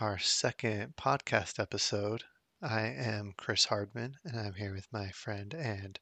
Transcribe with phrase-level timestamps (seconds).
[0.00, 2.24] our second podcast episode.
[2.60, 6.00] I am Chris Hardman, and I'm here with my friend and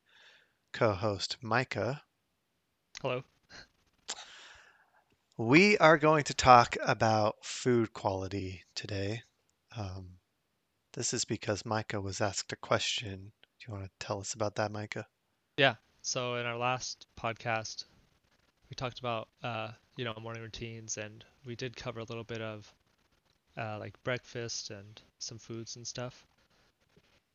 [0.72, 2.02] co host Micah.
[3.02, 3.22] Hello.
[5.36, 9.22] We are going to talk about food quality today.
[9.76, 10.18] Um,
[10.94, 13.32] this is because Micah was asked a question.
[13.60, 15.06] Do you want to tell us about that, Micah?
[15.58, 15.74] Yeah.
[16.00, 17.84] So in our last podcast,
[18.70, 22.40] we talked about uh, you know morning routines, and we did cover a little bit
[22.40, 22.72] of
[23.56, 26.26] uh, like breakfast and some foods and stuff.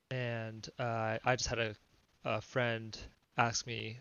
[0.09, 1.75] And uh, I just had a,
[2.25, 2.97] a friend
[3.37, 3.99] ask me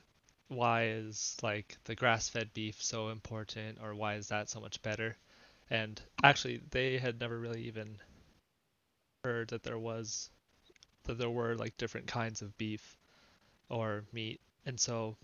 [0.48, 5.16] why is like the grass-fed beef so important, or why is that so much better?
[5.70, 7.98] And actually, they had never really even
[9.24, 10.30] heard that there was
[11.04, 12.96] that there were like different kinds of beef
[13.68, 15.16] or meat, and so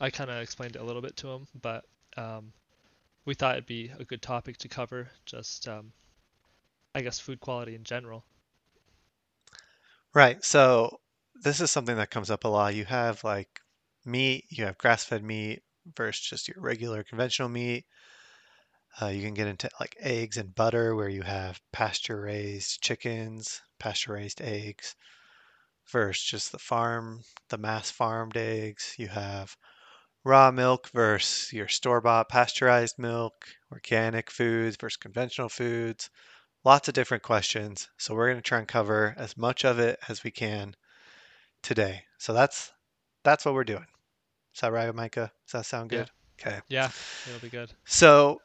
[0.00, 1.84] I kind of explained it a little bit to them, but
[2.16, 2.52] um,
[3.26, 5.10] we thought it'd be a good topic to cover.
[5.26, 5.92] Just, um,
[6.94, 8.24] I guess, food quality in general.
[10.14, 10.44] Right.
[10.44, 11.00] So
[11.42, 12.74] this is something that comes up a lot.
[12.74, 13.60] You have like
[14.04, 15.62] meat, you have grass-fed meat
[15.96, 17.84] versus just your regular conventional meat.
[19.00, 24.40] Uh, you can get into like eggs and butter, where you have pasture-raised chickens, pasture-raised
[24.40, 24.96] eggs,
[25.92, 28.94] versus just the farm, the mass farmed eggs.
[28.98, 29.56] You have
[30.24, 36.10] raw milk versus your store-bought pasteurized milk, organic foods versus conventional foods.
[36.64, 37.88] Lots of different questions.
[37.96, 40.76] So we're going to try and cover as much of it as we can
[41.62, 42.02] today.
[42.18, 42.72] So that's
[43.24, 43.86] that's what we're doing.
[44.54, 45.32] Is that right, Micah?
[45.46, 46.10] Does that sound good?
[46.40, 46.46] Yeah.
[46.46, 46.60] Okay.
[46.68, 46.90] Yeah,
[47.26, 47.70] it'll be good.
[47.84, 48.40] So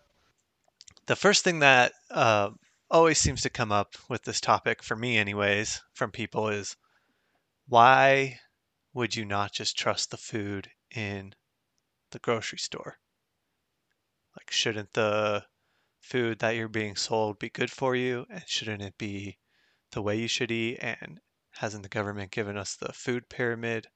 [1.07, 2.50] the first thing that uh,
[2.90, 6.75] always seems to come up with this topic, for me anyways, from people is
[7.67, 8.40] why
[8.94, 11.34] would you not just trust the food in
[12.11, 12.97] the grocery store?
[14.38, 15.44] Like, shouldn't the
[16.05, 18.25] food that you're being sold be good for you?
[18.29, 19.39] And shouldn't it be
[19.91, 20.79] the way you should eat?
[20.79, 21.21] And
[21.53, 23.89] hasn't the government given us the food pyramid?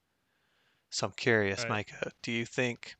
[0.90, 1.68] So I'm curious, Right.
[1.68, 2.96] Micah, do you think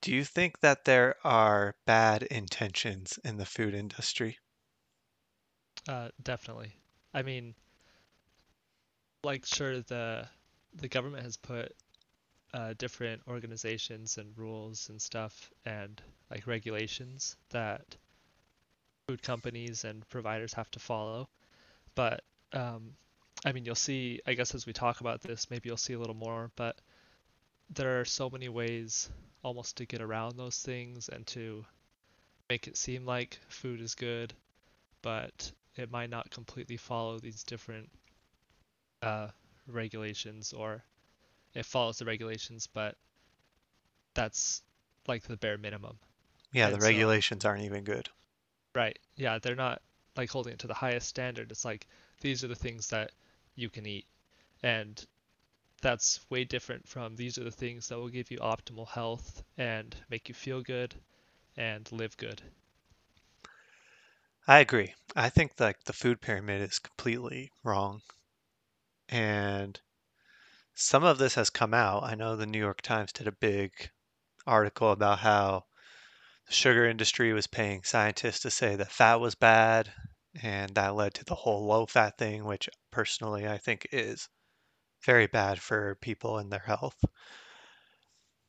[0.00, 4.38] do you think that there are bad intentions in the food industry?
[5.88, 6.76] Uh, definitely.
[7.14, 7.54] I mean,
[9.22, 10.28] like, sure, the
[10.74, 11.74] the government has put
[12.56, 16.00] uh, different organizations and rules and stuff and
[16.30, 17.96] like regulations that
[19.06, 21.28] food companies and providers have to follow.
[21.94, 22.22] But
[22.54, 22.94] um,
[23.44, 25.98] I mean, you'll see, I guess as we talk about this, maybe you'll see a
[25.98, 26.76] little more, but
[27.68, 29.10] there are so many ways
[29.42, 31.62] almost to get around those things and to
[32.48, 34.32] make it seem like food is good,
[35.02, 37.90] but it might not completely follow these different
[39.02, 39.28] uh,
[39.68, 40.82] regulations or
[41.56, 42.96] it follows the regulations, but
[44.14, 44.62] that's
[45.06, 45.98] like the bare minimum.
[46.50, 48.08] Yeah, the And so, regulations aren't even good.
[48.74, 49.82] right, yeah, they're not
[50.16, 51.50] like holding it to the highest standard.
[51.50, 51.86] It's like
[52.20, 53.10] these are the things that
[53.56, 54.06] you can eat.
[54.62, 55.04] And
[55.82, 59.96] that's way different from these are the things that will give you optimal health and
[60.10, 60.94] make you feel good
[61.56, 62.42] and live good.
[64.48, 64.96] I agree.
[65.14, 68.02] I think like the food pyramid is completely wrong.
[69.08, 69.80] And
[70.78, 72.02] some of this has come out.
[72.02, 73.72] I know the New York Times did a big
[74.46, 75.64] article about how
[76.46, 79.90] the sugar industry was paying scientists to say that fat was bad,
[80.42, 84.28] and that led to the whole low fat thing, which personally I think is
[85.02, 87.02] very bad for people and their health.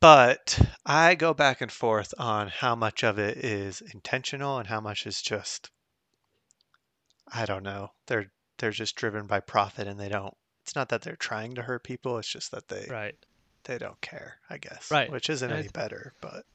[0.01, 4.81] But I go back and forth on how much of it is intentional and how
[4.81, 5.71] much is just,
[7.31, 7.93] I don't know.
[8.07, 10.35] They're they're just driven by profit and they don't
[10.67, 13.15] it's not that they're trying to hurt people, it's just that they Right.
[13.65, 15.07] they don't care, I guess, Right.
[15.07, 16.45] which isn't And any th- better, but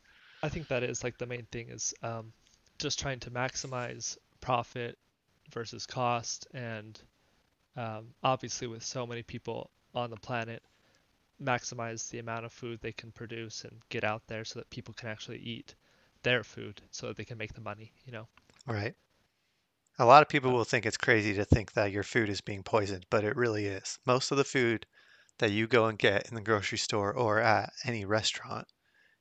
[0.42, 2.32] I think that is like the main thing is um,
[2.78, 4.98] just trying to maximize profit
[5.50, 7.00] versus cost, and
[7.76, 10.62] um, obviously with so many people on the planet,
[11.42, 14.94] maximize the amount of food they can produce and get out there so that people
[14.94, 15.74] can actually eat
[16.22, 18.28] their food so that they can make the money, you know.
[18.66, 18.94] right.
[20.02, 22.64] A lot of people will think it's crazy to think that your food is being
[22.64, 24.00] poisoned, but it really is.
[24.04, 24.84] Most of the food
[25.38, 28.66] that you go and get in the grocery store or at any restaurant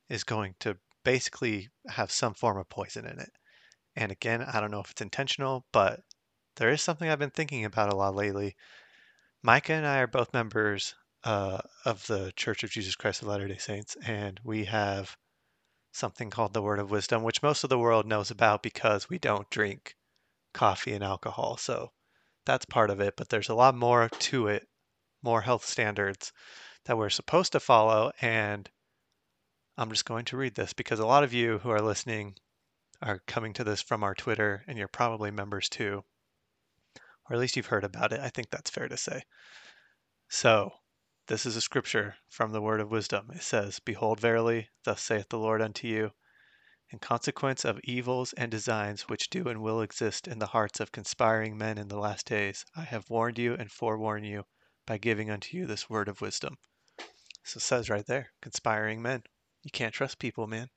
[0.08, 3.30] is going to basically have some form of poison in it.
[3.94, 6.00] And again, I don't know if it's intentional, but
[6.56, 8.56] there is something I've been thinking about a lot lately.
[9.40, 13.58] Micah and I are both members uh, of the Church of Jesus Christ of Latter-day
[13.58, 15.16] Saints, and we have
[15.92, 19.20] something called the Word of Wisdom, which most of the world knows about because we
[19.20, 19.94] don't drink
[20.52, 21.56] coffee and alcohol.
[21.56, 21.92] So
[22.44, 24.66] that's part of it, but there's a lot more to it,
[25.22, 26.32] more health standards
[26.84, 28.12] that we're supposed to follow.
[28.20, 28.68] And
[29.76, 32.36] I'm just going to read this because a lot of you who are listening
[33.00, 36.04] are coming to this from our Twitter, and you're probably members too,
[37.28, 38.20] or at least you've heard about it.
[38.20, 39.22] I think that's fair to say.
[40.28, 40.72] So,
[41.26, 43.30] this is a scripture from the word of wisdom.
[43.34, 46.12] It says, Behold, verily, thus saith the Lord unto you,
[46.92, 50.92] in consequence of evils and designs which do and will exist in the hearts of
[50.92, 54.44] conspiring men in the last days, I have warned you and forewarned you
[54.84, 56.58] by giving unto you this word of wisdom.
[57.44, 59.22] So it says right there, conspiring men.
[59.62, 60.68] You can't trust people, man.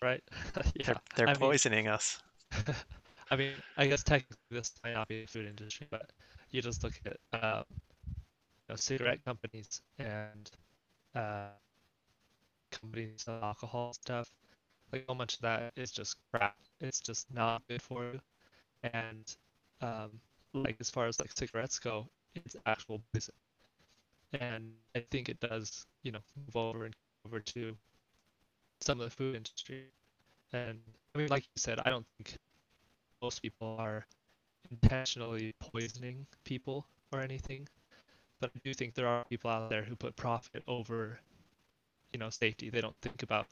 [0.00, 0.22] Right?
[0.74, 0.86] yeah.
[0.86, 2.18] They're, they're I mean, poisoning us.
[3.30, 6.10] I mean, I guess technically this might not be the food industry, but
[6.50, 7.64] you just look at um,
[8.06, 8.14] you
[8.70, 10.50] know, cigarette companies and
[11.14, 11.48] uh,
[12.70, 14.30] companies of alcohol stuff.
[14.92, 16.56] Like how much of that is just crap.
[16.80, 18.20] It's just not good for you.
[18.92, 19.36] And
[19.80, 20.20] um,
[20.54, 23.34] like as far as like cigarettes go, it's actual poison.
[24.32, 26.94] And I think it does, you know, move over and
[27.26, 27.76] over to
[28.80, 29.84] some of the food industry.
[30.52, 30.78] And
[31.14, 32.36] I mean, like you said, I don't think
[33.22, 34.06] most people are
[34.70, 37.68] intentionally poisoning people or anything,
[38.40, 41.18] but I do think there are people out there who put profit over,
[42.12, 42.70] you know, safety.
[42.70, 43.46] They don't think about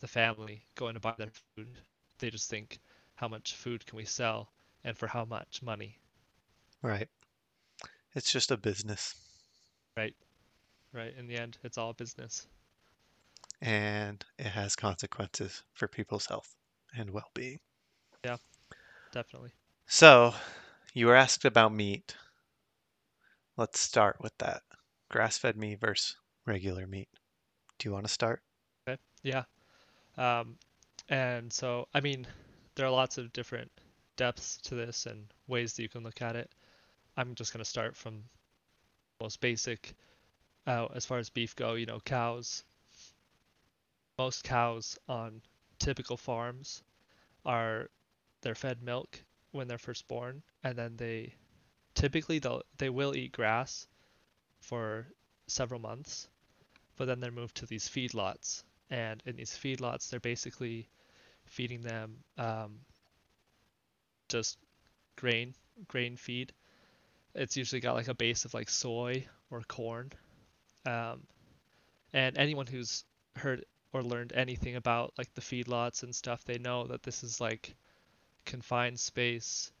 [0.00, 1.80] the family going to buy their food.
[2.18, 2.80] They just think,
[3.14, 4.52] how much food can we sell
[4.84, 5.98] and for how much money,
[6.82, 7.08] Right.
[8.14, 9.14] It's just a business.
[9.96, 10.14] right?
[10.92, 11.14] Right.
[11.16, 12.46] In the end, it's all business.
[13.60, 16.56] and it has consequences for people's health
[16.96, 17.60] and well being.
[18.24, 18.36] Yeah,
[19.12, 19.52] definitely.
[19.86, 20.34] So,
[20.94, 22.16] you were asked about meat.
[23.56, 24.62] Let's start with that
[25.10, 26.16] grass fed meat versus
[26.46, 27.08] regular meat.
[27.78, 28.42] Do you want to start?
[28.88, 28.98] Okay.
[29.22, 29.44] Yeah.
[30.18, 30.56] Um,
[31.08, 32.26] and so, I mean,
[32.74, 33.70] there are lots of different
[34.16, 36.50] depths to this and ways that you can look at it.
[37.16, 38.24] I'm just going to start from
[39.20, 39.94] most basic.
[40.66, 42.64] Uh, as far as beef go, you know, cows,
[44.18, 45.40] most cows on
[45.78, 46.82] typical farms
[47.46, 47.88] are
[48.42, 49.22] they're fed milk
[49.52, 51.32] when they're first born, and then they
[51.94, 53.86] typically they'll they will eat grass
[54.60, 55.06] for
[55.46, 56.28] several months,
[56.96, 60.88] but then they're moved to these feedlots, and in these feedlots they're basically
[61.46, 62.78] feeding them um,
[64.28, 64.58] just
[65.16, 65.54] grain
[65.86, 66.52] grain feed.
[67.34, 70.10] It's usually got like a base of like soy or corn,
[70.86, 71.22] um,
[72.12, 73.04] and anyone who's
[73.36, 77.40] heard or learned anything about like the feedlots and stuff, they know that this is
[77.40, 77.74] like
[78.44, 79.72] confined space.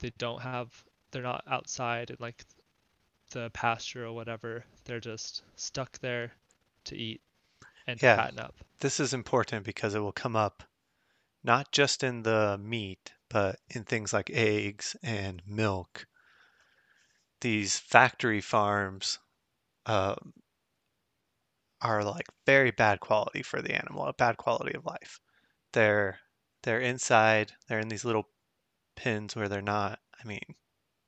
[0.00, 0.68] They don't have,
[1.10, 2.44] they're not outside in like
[3.30, 4.64] the pasture or whatever.
[4.84, 6.32] They're just stuck there
[6.84, 7.20] to eat
[7.88, 8.54] and Yeah, fatten up.
[8.80, 10.62] this is important because it will come up
[11.44, 16.06] not just in the meat, but in things like eggs and milk.
[17.40, 19.18] These factory farms
[19.86, 20.16] uh,
[21.80, 25.18] are like very bad quality for the animal, a bad quality of life.
[25.72, 26.20] They're
[26.62, 28.28] they're inside, they're in these little
[28.96, 30.56] pins where they're not, I mean,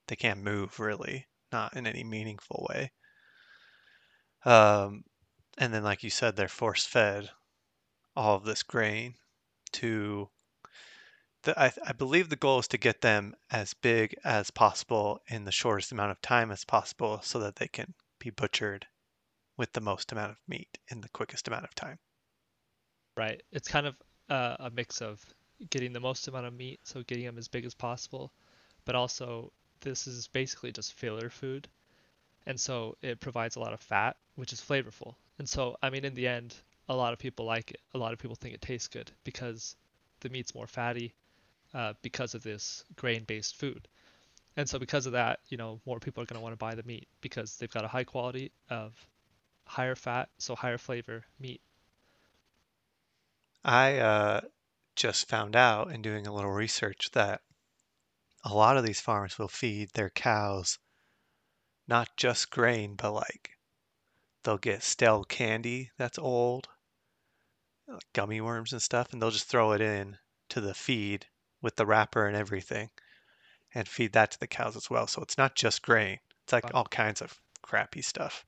[0.08, 2.92] they can't move really, not in any meaningful way.
[4.44, 5.04] Um,
[5.58, 7.30] and then, like you said, they're force fed
[8.16, 9.14] all of this grain
[9.72, 10.28] to
[11.42, 15.44] the, I, I believe the goal is to get them as big as possible in
[15.44, 18.86] the shortest amount of time as possible so that they can be butchered
[19.56, 21.98] with the most amount of meat in the quickest amount of time.
[23.16, 23.42] Right.
[23.52, 23.96] It's kind of
[24.28, 25.24] uh, a mix of
[25.70, 28.32] getting the most amount of meat, so getting them as big as possible,
[28.84, 31.68] but also this is basically just filler food.
[32.46, 35.14] And so it provides a lot of fat, which is flavorful.
[35.40, 36.54] And so, I mean, in the end,
[36.90, 37.80] a lot of people like it.
[37.94, 39.74] A lot of people think it tastes good because
[40.20, 41.14] the meat's more fatty
[41.72, 43.88] uh, because of this grain-based food.
[44.58, 46.74] And so, because of that, you know, more people are going to want to buy
[46.74, 48.92] the meat because they've got a high quality of
[49.64, 51.62] higher fat, so higher flavor meat.
[53.64, 54.40] I uh,
[54.94, 57.40] just found out in doing a little research that
[58.44, 60.78] a lot of these farms will feed their cows
[61.88, 63.52] not just grain, but like
[64.42, 66.68] they'll get stale candy that's old,
[67.86, 70.18] like gummy worms and stuff, and they'll just throw it in
[70.48, 71.26] to the feed
[71.60, 72.90] with the wrapper and everything
[73.74, 75.06] and feed that to the cows as well.
[75.06, 76.70] So it's not just grain, it's like Wow.
[76.74, 78.44] all kinds of crappy stuff.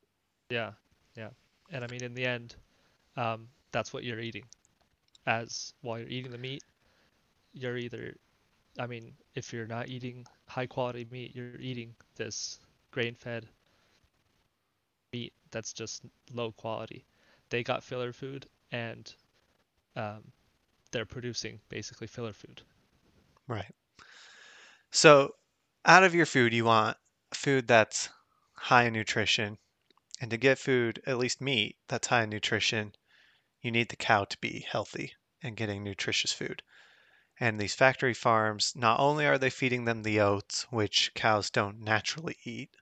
[0.50, 0.72] Yeah,
[1.16, 1.30] yeah.
[1.70, 2.56] And I mean, in the end,
[3.16, 4.44] um, that's what you're eating.
[5.26, 6.64] As while you're eating the meat,
[7.52, 8.16] you're either,
[8.78, 13.48] I mean, if you're not eating high quality meat, you're eating this grain-fed
[15.12, 17.04] meat that's just low quality.
[17.50, 19.14] They got filler food and
[19.94, 20.32] um,
[20.90, 22.62] they're producing basically filler food.
[23.46, 23.74] Right.
[24.90, 25.34] So,
[25.84, 26.96] out of your food, you want
[27.32, 28.08] food that's
[28.54, 29.58] high in nutrition.
[30.20, 32.94] And to get food, at least meat, that's high in nutrition,
[33.60, 36.62] you need the cow to be healthy and getting nutritious food.
[37.40, 41.80] And these factory farms, not only are they feeding them the oats, which cows don't
[41.80, 42.76] naturally eat,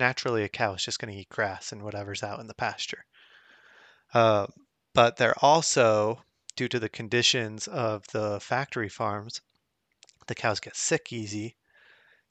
[0.00, 3.04] naturally a cow is just going to eat grass and whatever's out in the pasture.
[4.12, 4.46] Uh,
[4.94, 6.24] but they're also,
[6.56, 9.40] due to the conditions of the factory farms,
[10.26, 11.56] the cows get sick easy.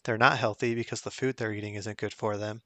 [0.04, 2.62] They're not healthy because the food they're eating isn't good for them.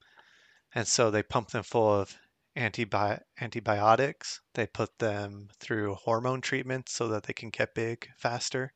[0.73, 2.15] And so they pump them full of
[2.55, 4.41] antibi- antibiotics.
[4.53, 8.73] They put them through hormone treatments so that they can get big faster.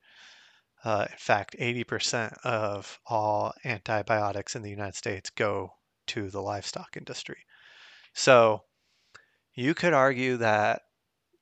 [0.83, 5.76] Uh, in fact, 80% of all antibiotics in the United States go
[6.07, 7.45] to the livestock industry.
[8.13, 8.63] So
[9.53, 10.81] you could argue that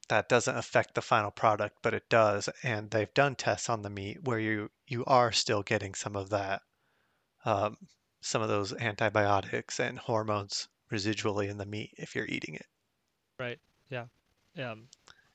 [0.07, 2.49] that doesn't affect the final product, but it does.
[2.63, 6.29] And they've done tests on the meat where you you are still getting some of
[6.29, 6.61] that,
[7.43, 7.77] um,
[8.21, 12.67] some of those antibiotics and hormones residually in the meat if you're eating it.
[13.39, 13.59] Right.
[13.89, 14.05] Yeah.
[14.57, 14.87] Um,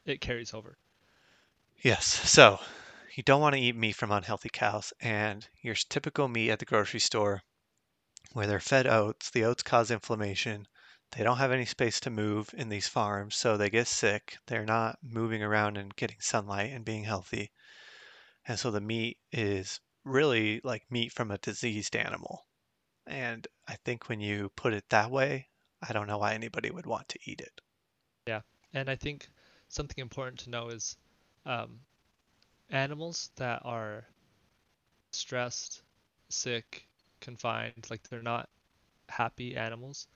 [0.06, 0.78] it carries over.
[1.82, 2.06] Yes.
[2.06, 2.60] So
[3.14, 6.64] you don't want to eat meat from unhealthy cows, and your typical meat at the
[6.64, 7.42] grocery store,
[8.32, 10.66] where they're fed oats, the oats cause inflammation.
[11.12, 14.38] They don't have any space to move in these farms, so they get sick.
[14.46, 17.50] They're not moving around and getting sunlight and being healthy.
[18.46, 22.46] And so the meat is really like meat from a diseased animal.
[23.06, 25.48] And I think when you put it that way,
[25.82, 27.60] I don't know why anybody would want to eat it.
[28.26, 28.42] Yeah.
[28.72, 29.28] And I think
[29.68, 30.96] something important to know is
[31.44, 31.80] um,
[32.70, 34.06] animals that are
[35.10, 35.82] stressed,
[36.28, 36.86] sick,
[37.20, 38.48] confined, like they're not
[39.08, 40.08] happy animals,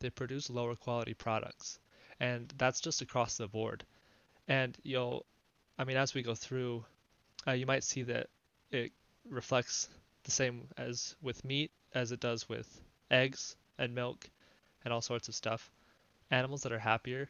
[0.00, 1.78] they produce lower quality products.
[2.20, 3.84] And that's just across the board.
[4.48, 5.24] And you'll,
[5.78, 6.84] I mean, as we go through,
[7.46, 8.28] uh, you might see that
[8.70, 8.92] it
[9.28, 9.88] reflects
[10.24, 14.28] the same as with meat as it does with eggs and milk
[14.84, 15.70] and all sorts of stuff.
[16.30, 17.28] Animals that are happier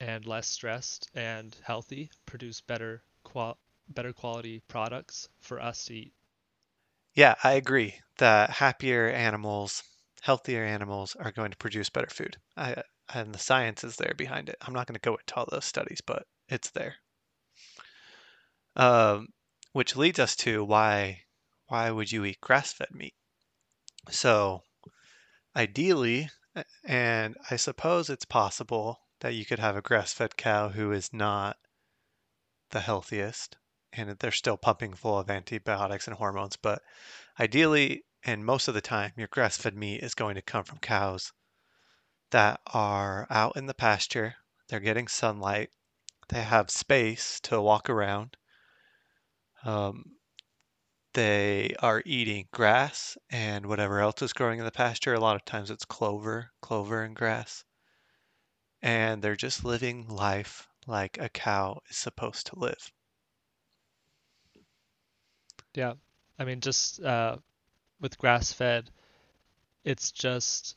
[0.00, 3.56] and less stressed and healthy produce better qual
[3.88, 6.12] better quality products for us to eat.
[7.14, 9.82] Yeah, I agree The happier animals,
[10.20, 12.36] healthier animals are going to produce better food.
[12.56, 14.56] I, and the science is there behind it.
[14.60, 16.96] I'm not going to go into all those studies, but it's there.
[18.76, 19.28] Um,
[19.72, 21.24] which leads us to why
[21.66, 23.14] why would you eat grass-fed meat?
[24.10, 24.62] So
[25.56, 26.30] ideally,
[26.84, 31.58] and I suppose it's possible that you could have a grass-fed cow who is not
[32.70, 33.56] the healthiest
[33.96, 36.82] and they're still pumping full of antibiotics and hormones, but
[37.38, 41.32] ideally and most of the time your grass-fed meat is going to come from cows
[42.30, 44.34] that are out in the pasture,
[44.68, 45.70] they're getting sunlight,
[46.28, 48.36] they have space to walk around.
[49.64, 50.16] Um,
[51.12, 55.14] they are eating grass and whatever else is growing in the pasture.
[55.14, 57.64] A lot of times it's clover, clover and grass.
[58.82, 62.90] And they're just living life like a cow is supposed to live.
[65.74, 65.94] Yeah.
[66.38, 67.36] I mean, just uh,
[68.00, 68.90] with grass fed,
[69.84, 70.76] it's just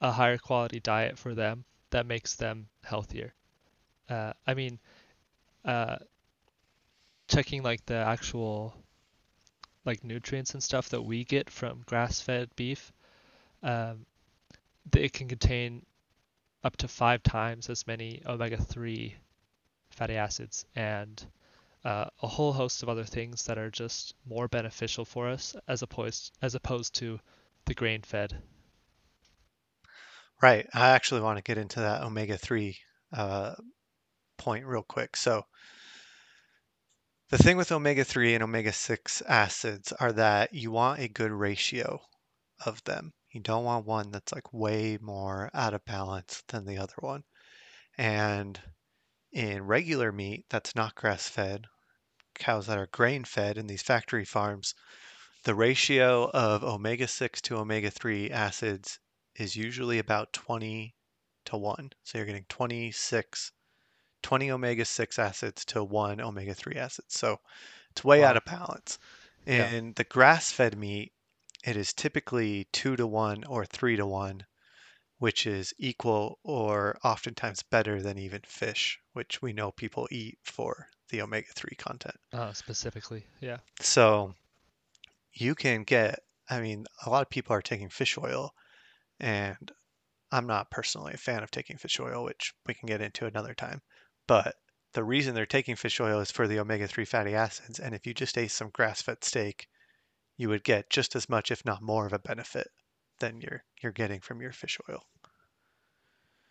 [0.00, 3.34] a higher quality diet for them that makes them healthier.
[4.08, 4.78] Uh, I mean,
[5.64, 5.96] uh,
[7.28, 8.74] checking like the actual
[9.84, 12.92] like nutrients and stuff that we get from grass-fed beef,
[13.62, 14.04] um,
[14.94, 15.84] it can contain
[16.62, 19.14] up to five times as many omega-3
[19.90, 21.24] fatty acids and
[21.84, 25.82] uh, a whole host of other things that are just more beneficial for us as
[25.82, 27.20] opposed as opposed to
[27.66, 28.42] the grain-fed.
[30.40, 30.66] Right.
[30.72, 32.76] I actually want to get into that omega-3
[33.12, 33.54] uh,
[34.36, 35.16] point real quick.
[35.16, 35.44] So
[37.30, 42.00] the thing with omega-3 and omega-6 acids are that you want a good ratio
[42.64, 43.12] of them.
[43.32, 47.24] You don't want one that's like way more out of balance than the other one.
[47.98, 48.58] And
[49.32, 51.66] in regular meat that's not grass-fed,
[52.34, 54.74] cows that are grain-fed in these factory farms,
[55.44, 59.00] the ratio of omega-6 to omega-3 acids
[59.36, 60.94] is usually about 20
[61.46, 61.90] to 1.
[62.04, 63.52] So you're getting 26
[64.22, 67.04] 20 omega-6 acids to one omega-3 acid.
[67.08, 67.40] So
[67.90, 68.24] it's way Wow.
[68.24, 68.98] out of balance.
[69.46, 69.72] Yeah.
[69.72, 71.12] In the grass-fed meat,
[71.64, 74.46] it is typically two to one or three to one,
[75.18, 80.88] which is equal or oftentimes better than even fish, which we know people eat for
[81.10, 82.16] the omega-3 content.
[82.32, 83.58] Uh, specifically, yeah.
[83.80, 84.34] So
[85.32, 88.54] you can get, I mean, a lot of people are taking fish oil,
[89.18, 89.72] and
[90.30, 93.54] I'm not personally a fan of taking fish oil, which we can get into another
[93.54, 93.82] time.
[94.28, 94.54] But
[94.92, 97.80] the reason they're taking fish oil is for the omega-3 fatty acids.
[97.80, 99.68] And if you just ate some grass-fed steak,
[100.36, 102.68] you would get just as much, if not more, of a benefit
[103.18, 105.04] than you're you're getting from your fish oil.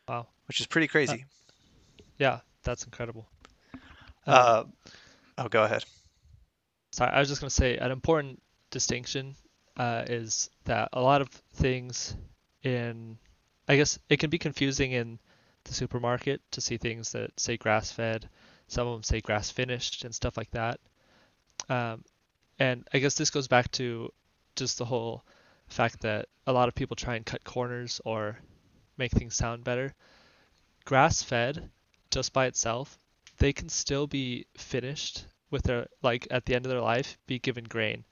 [0.07, 0.27] Wow.
[0.47, 1.25] Which is pretty crazy.
[1.25, 3.27] Uh, yeah, that's incredible.
[3.73, 3.83] Um,
[4.27, 4.63] uh,
[5.37, 5.83] oh, go ahead.
[6.91, 9.35] Sorry, I was just going to say an important distinction
[9.77, 12.15] uh, is that a lot of things
[12.63, 13.17] in,
[13.67, 15.19] I guess it can be confusing in
[15.65, 18.27] the supermarket to see things that say grass fed,
[18.67, 20.79] some of them say grass finished and stuff like that.
[21.69, 22.03] Um,
[22.59, 24.11] and I guess this goes back to
[24.55, 25.23] just the whole
[25.67, 28.39] fact that a lot of people try and cut corners or
[28.97, 29.93] make things sound better.
[30.85, 31.69] Grass fed,
[32.11, 32.97] just by itself,
[33.37, 37.39] they can still be finished with their, like at the end of their life, be
[37.39, 38.03] given grain.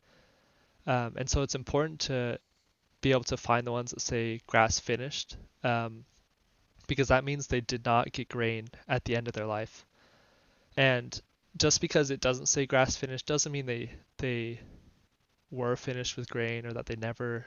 [0.88, 2.40] Um, and so it's important to
[3.02, 6.06] be able to find the ones that say grass finished um,
[6.88, 9.86] because that means they did not get grain at the end of their life.
[10.78, 11.20] And
[11.58, 14.60] just because it doesn't say grass finished doesn't mean they they
[15.56, 17.46] were finished with grain or that they never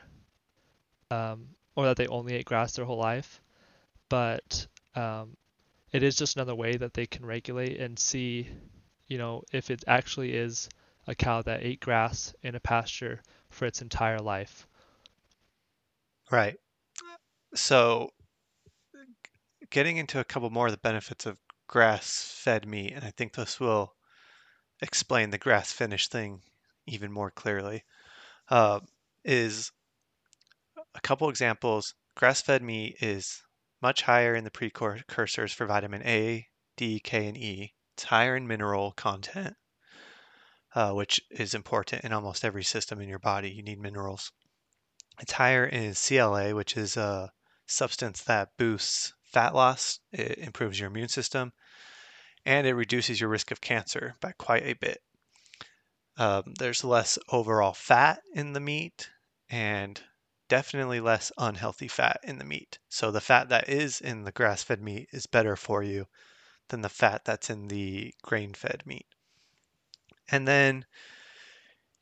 [1.11, 3.41] um, or that they only ate grass their whole life.
[4.09, 5.37] But um,
[5.93, 8.49] it is just another way that they can regulate and see,
[9.07, 10.69] you know, if it actually is
[11.07, 14.67] a cow that ate grass in a pasture for its entire life.
[16.31, 16.59] Right.
[17.55, 18.11] So,
[19.71, 23.59] getting into a couple more of the benefits of grass-fed meat, and I think this
[23.59, 23.95] will
[24.83, 26.43] explain the grass-finished thing
[26.87, 27.85] even more clearly,
[28.50, 28.81] uh,
[29.25, 29.73] is
[30.95, 31.95] a couple examples.
[32.14, 33.43] Grass-fed meat is
[33.81, 37.75] much higher in the precursors for vitamin A, D, K, and E.
[37.95, 39.55] It's higher in mineral content,
[40.75, 43.50] uh, which is important in almost every system in your body.
[43.50, 44.33] You need minerals.
[45.21, 47.32] It's higher in CLA, which is a
[47.67, 51.52] substance that boosts fat loss, it improves your immune system,
[52.47, 55.02] and it reduces your risk of cancer by quite a bit.
[56.19, 59.09] Um, there's less overall fat in the meat
[59.49, 60.02] and
[60.49, 62.78] definitely less unhealthy fat in the meat.
[62.89, 66.09] So the fat that is in the grass fed meat is better for you
[66.69, 69.07] than the fat that's in the grain fed meat.
[70.28, 70.87] And then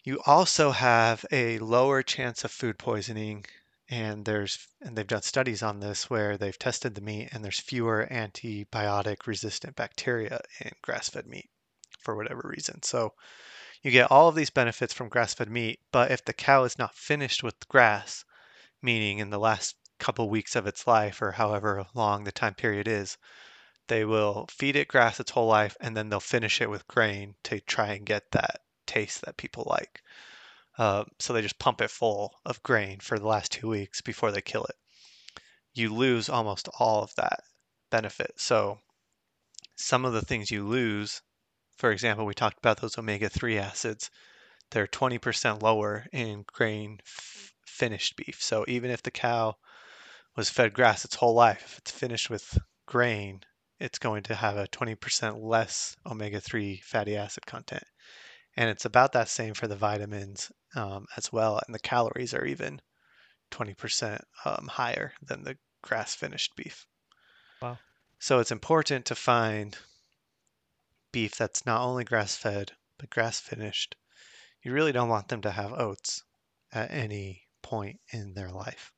[0.02, 3.44] you also have a lower chance of food poisoning
[3.88, 7.60] and there's and they've done studies on this where they've tested the meat and there's
[7.60, 11.50] fewer antibiotic resistant bacteria in grass-fed meat
[12.00, 12.82] for whatever reason.
[12.82, 13.14] So
[13.86, 16.96] you get all of these benefits from grass-fed meat, but if the cow is not
[16.96, 18.24] finished with grass,
[18.82, 22.88] meaning in the last couple weeks of its life or however long the time period
[22.88, 23.16] is,
[23.86, 27.36] they will feed it grass its whole life and then they'll finish it with grain
[27.44, 30.02] to try and get that taste that people like.
[30.76, 34.32] Uh, so they just pump it full of grain for the last two weeks before
[34.32, 34.74] they kill it.
[35.74, 37.44] You lose almost all of that
[37.90, 38.32] benefit.
[38.36, 38.80] So
[39.76, 41.22] some of the things you lose,
[41.76, 44.10] for example, we talked about those omega 3 acids,
[44.70, 48.42] they're 20% lower in grain f- finished beef.
[48.42, 49.54] So even if the cow
[50.36, 53.40] was fed grass its whole life, if it's finished with grain,
[53.78, 57.84] it's going to have a 20% less omega 3 fatty acid content
[58.56, 61.60] and it's about that same for the vitamins um, as well.
[61.66, 62.80] And the calories are even
[63.50, 66.86] 20% um, higher than the grass finished beef.
[67.60, 67.78] Wow.
[68.18, 69.76] So it's important to find
[71.16, 73.96] beef that's not only grass fed, but grass finished.
[74.62, 76.22] You really don't want them to have oats
[76.74, 78.92] at any point in their life.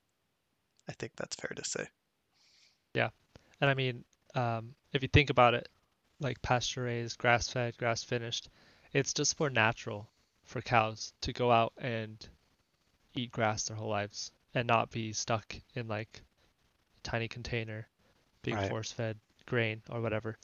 [0.89, 1.87] I think that's fair to say.
[2.93, 3.11] Yeah.
[3.61, 4.03] And I mean,
[4.35, 5.69] um, if you think about it,
[6.19, 8.49] like pasture raised, grass fed, grass finished,
[8.93, 10.11] it's just more natural
[10.43, 12.29] for cows to go out and
[13.15, 16.21] eat grass their whole lives and not be stuck in like
[16.97, 17.87] a tiny container
[18.43, 18.69] being right.
[18.69, 20.37] force fed grain or whatever.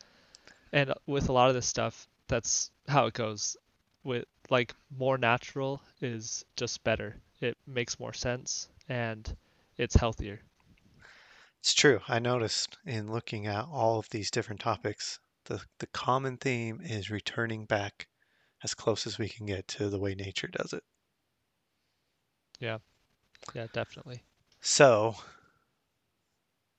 [0.75, 3.57] And with a lot of this stuff, that's how it goes.
[4.03, 7.17] With like more natural is just better.
[7.41, 9.37] It makes more sense and
[9.79, 10.41] it's healthier.
[11.61, 12.01] It's true.
[12.09, 17.09] I noticed in looking at all of these different topics, the, the common theme is
[17.09, 18.09] returning back
[18.65, 20.83] as close as we can get to the way nature does it.
[22.59, 22.79] Yeah.
[23.55, 24.25] Yeah, definitely.
[24.61, 25.15] So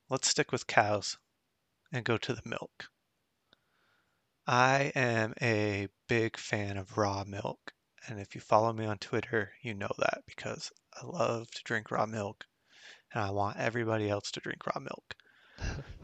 [0.10, 1.18] let's stick with cows
[1.94, 2.90] and go to the milk.
[4.48, 7.74] I am a big fan of raw milk.
[8.08, 11.90] And if you follow me on Twitter, you know that because I love to drink
[11.90, 12.46] raw milk
[13.14, 15.16] and I want everybody else to drink raw milk.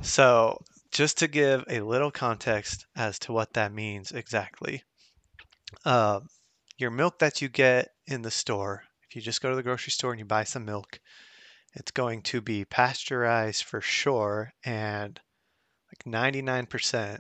[0.02, 4.84] so just to give a little context as to what that means exactly.
[5.86, 6.22] Uh,
[6.78, 9.92] your milk that you get in the store, if you just go to the grocery
[9.92, 11.00] store and you buy some milk,
[11.74, 15.20] it's going to be pasteurized for sure, and
[15.90, 17.20] like 99%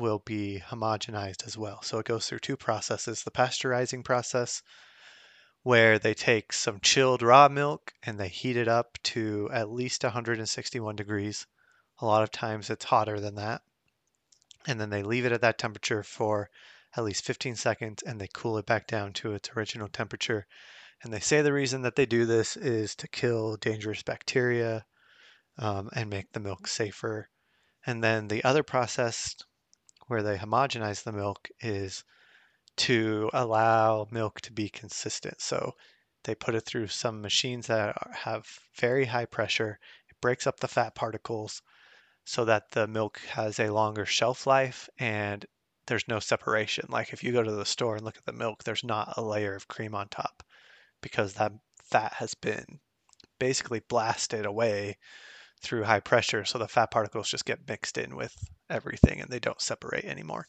[0.00, 1.82] will be homogenized as well.
[1.82, 4.62] So it goes through two processes the pasteurizing process,
[5.62, 10.02] where they take some chilled raw milk and they heat it up to at least
[10.02, 11.46] 161 degrees.
[11.98, 13.62] A lot of times it's hotter than that.
[14.66, 16.50] And then they leave it at that temperature for
[16.96, 20.46] at least 15 seconds and they cool it back down to its original temperature.
[21.02, 24.86] And they say the reason that they do this is to kill dangerous bacteria
[25.58, 27.28] um, and make the milk safer.
[27.86, 29.36] And then the other process
[30.10, 32.02] where they homogenize the milk is
[32.76, 35.40] to allow milk to be consistent.
[35.40, 35.76] So
[36.24, 39.78] they put it through some machines that have very high pressure.
[40.08, 41.62] It breaks up the fat particles
[42.24, 45.46] so that the milk has a longer shelf life and
[45.86, 46.86] there's no separation.
[46.88, 49.22] Like if you go to the store and look at the milk, there's not a
[49.22, 50.42] layer of cream on top
[51.02, 51.52] because that
[51.84, 52.80] fat has been
[53.38, 54.96] basically blasted away
[55.60, 56.44] through high pressure.
[56.44, 58.34] So the fat particles just get mixed in with
[58.68, 60.46] everything and they don't separate anymore.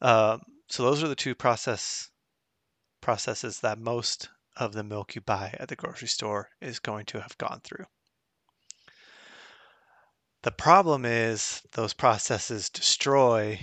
[0.00, 2.10] Um, so those are the two process
[3.00, 7.20] processes that most of the milk you buy at the grocery store is going to
[7.20, 7.86] have gone through.
[10.42, 13.60] The problem is those processes destroy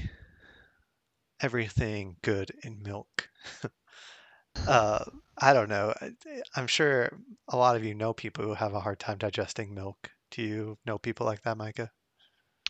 [1.41, 3.29] everything good in milk.
[4.67, 5.05] uh,
[5.37, 5.93] I don't know.
[6.55, 7.11] I'm sure
[7.47, 10.11] a lot of you know people who have a hard time digesting milk.
[10.31, 11.91] Do you know people like that, Micah?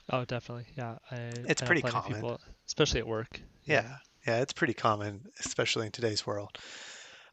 [0.10, 0.68] Oh, definitely.
[0.76, 2.12] Yeah, I It's I pretty common.
[2.16, 3.42] people, especially at work.
[3.66, 3.84] Yeah.
[3.84, 6.58] Yeah, yeah, it's pretty common, especially in today's world.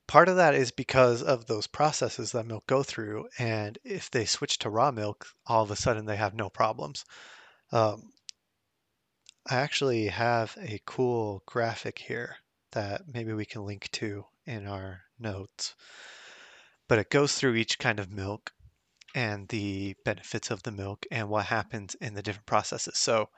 [0.06, 4.24] Part of that is because of those processes that milk go through, and if they
[4.24, 7.04] switch to raw milk, all of a sudden they have no problems.
[7.72, 8.12] Um,
[9.46, 12.36] I actually have a cool graphic here
[12.70, 15.74] that maybe we can link to in our notes,
[16.88, 18.52] but it goes through each kind of milk
[19.16, 22.98] and the benefits of the milk and what happens in the different processes.
[22.98, 23.30] So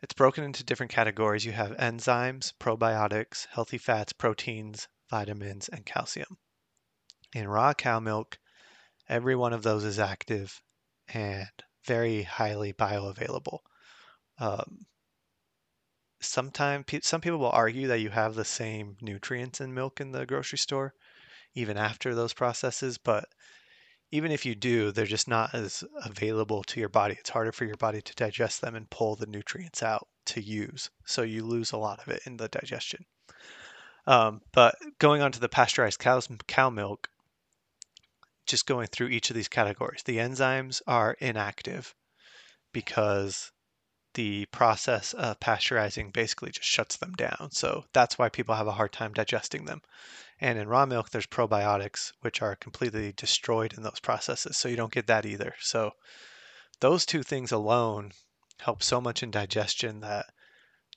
[0.00, 1.44] it's broken into different categories.
[1.44, 6.38] You have enzymes, probiotics, healthy fats, proteins, vitamins, and calcium.
[7.34, 8.38] In raw cow milk,
[9.06, 10.62] every one of those is active
[11.08, 11.46] and
[11.84, 13.58] very highly bioavailable.
[14.38, 14.86] Um,
[16.20, 20.24] sometimes some people will argue that you have the same nutrients in milk in the
[20.24, 20.94] grocery store
[21.54, 23.28] even after those processes, but
[24.12, 27.16] even if you do, they're just not as available to your body.
[27.18, 30.90] It's harder for your body to digest them and pull the nutrients out to use.
[31.06, 33.06] So you lose a lot of it in the digestion.
[34.06, 37.08] Um, but going on to the pasteurized cow's, cow milk,
[38.46, 41.94] just going through each of these categories, the enzymes are inactive
[42.72, 43.50] because
[44.14, 47.48] the process of pasteurizing basically just shuts them down.
[47.50, 49.80] So that's why people have a hard time digesting them.
[50.42, 54.56] And in raw milk, there's probiotics, which are completely destroyed in those processes.
[54.56, 55.54] So you don't get that either.
[55.60, 55.92] So
[56.80, 58.10] those two things alone
[58.58, 60.26] help so much in digestion that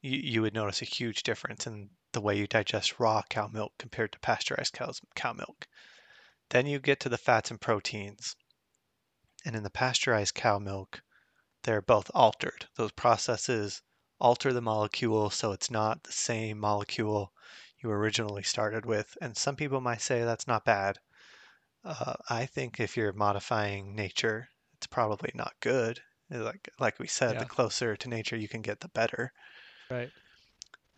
[0.02, 3.74] you, you would notice a huge difference in the way you digest raw cow milk
[3.78, 5.68] compared to pasteurized cow's, cow milk.
[6.50, 8.36] Then you get to the fats and proteins.
[9.46, 11.04] And in the pasteurized cow milk,
[11.62, 12.68] they're both altered.
[12.78, 13.84] Those processes
[14.20, 17.32] alter the molecule so it's not the same molecule
[17.86, 19.16] you originally started with.
[19.22, 20.98] And some people might say that's not bad.
[21.84, 26.02] Uh, I think if you're modifying nature, it's probably not good.
[26.32, 29.32] Like like we said, the closer to nature you can get, the better.
[29.92, 30.10] Right.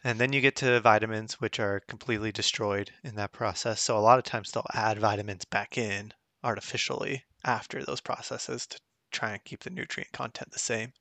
[0.02, 3.82] And then you get to vitamins, which are completely destroyed in that process.
[3.82, 8.80] So a lot of times they'll add vitamins back in artificially after those processes to
[9.12, 10.94] try and keep the nutrient content the same.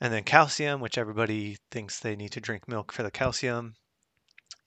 [0.00, 3.74] And then calcium, which everybody thinks they need to drink milk for the calcium,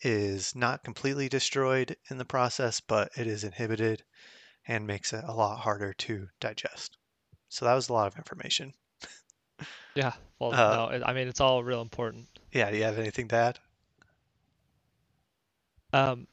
[0.02, 4.04] is not completely destroyed in the process, but it is inhibited
[4.68, 6.98] and makes it a lot harder to digest.
[7.50, 8.74] So that was a lot of information.
[9.94, 10.14] Yeah.
[10.40, 12.28] Well, Uh, no, I mean it's all real important.
[12.52, 13.60] yeah, do you have anything to add?
[15.94, 16.28] Um,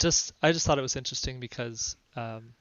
[0.00, 2.54] just I just thought it was interesting because, um,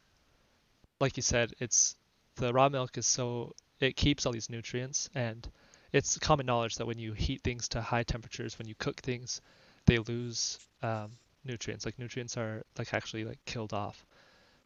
[1.00, 1.96] like you said, it's
[2.36, 5.50] the raw milk is so it keeps all these nutrients, and
[5.94, 9.42] it's common knowledge that when you heat things to high temperatures, when you cook things,
[9.86, 11.12] they lose um,
[11.44, 11.86] nutrients.
[11.86, 14.06] Like nutrients are like actually like killed off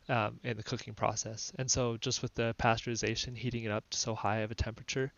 [0.08, 1.52] um, in the cooking process.
[1.58, 5.12] And so just with the pasteurization, heating it up to so high of a temperature,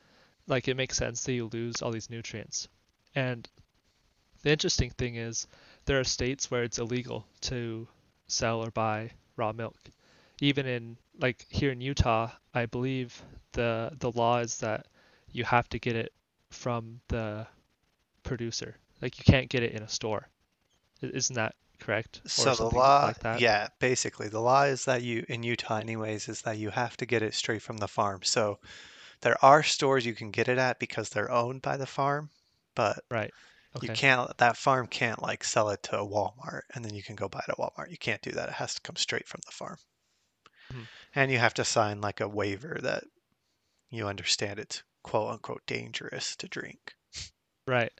[0.48, 2.68] like it makes sense that you lose all these nutrients.
[3.16, 3.48] And
[4.44, 5.48] the interesting thing is
[5.86, 7.88] there are states where it's illegal to
[8.28, 9.78] sell or buy raw milk.
[10.40, 14.88] Even in like here in Utah, I believe the the law is that
[15.32, 16.12] you have to get it
[16.50, 17.46] from the
[18.24, 18.76] producer.
[19.02, 20.30] Like you can't get it in a store.
[21.02, 22.22] Isn't that correct?
[22.38, 26.28] Or So the law, like yeah, basically the law is that you, in Utah anyways,
[26.30, 28.24] is that you have to get it straight from the farm.
[28.24, 28.60] So
[29.22, 32.32] there are stores you can get it at because they're owned by the farm,
[32.76, 33.34] but Right.
[33.82, 37.16] you can't, that farm can't like sell it to a Walmart and then you can
[37.16, 37.92] go buy it at Walmart.
[37.92, 38.50] You can't do that.
[38.50, 39.78] It has to come straight from the farm.
[40.72, 40.88] Mhm.
[41.16, 43.06] And you have to sign like a waiver that
[43.90, 46.96] you understand it's quote unquote dangerous to drink.
[47.68, 47.92] Right.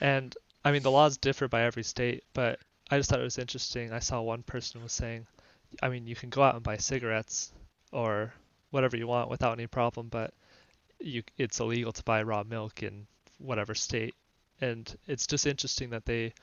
[0.00, 2.58] And I mean, the laws differ by every state, but
[2.90, 3.92] I just thought it was interesting.
[3.92, 5.26] I saw one person was saying,
[5.82, 7.52] I mean, you can go out and buy cigarettes
[7.92, 8.32] or
[8.70, 10.34] whatever you want without any problem, but
[10.98, 13.06] you it's illegal to buy raw milk in
[13.38, 14.14] whatever state.
[14.60, 16.34] And it's just interesting that they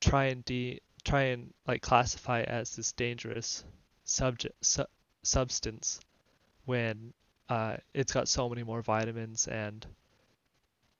[0.00, 3.64] try and de try and like classify as this dangerous
[4.04, 4.84] subject su-
[5.22, 6.00] substance
[6.64, 7.12] when
[7.48, 9.86] uh, it's got so many more vitamins and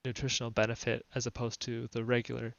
[0.06, 2.54] nutritional benefit as opposed to the regular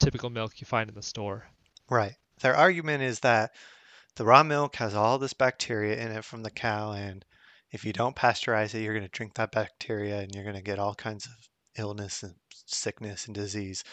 [0.00, 1.46] typical milk you find in the store.
[1.88, 2.16] Right.
[2.40, 3.52] Their argument is that
[4.16, 7.24] the raw milk has all this bacteria in it from the cow, and
[7.70, 10.62] if you don't pasteurize it, you're going to drink that bacteria and you're going to
[10.62, 11.32] get all kinds of
[11.78, 12.34] illness and
[12.66, 13.84] sickness and disease.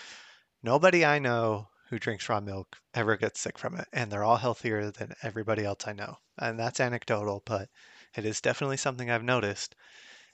[0.64, 4.38] Nobody I know who drinks raw milk ever gets sick from it, and they're all
[4.38, 6.18] healthier than everybody else I know.
[6.38, 7.70] And that's anecdotal, but
[8.16, 9.76] it is definitely something I've noticed.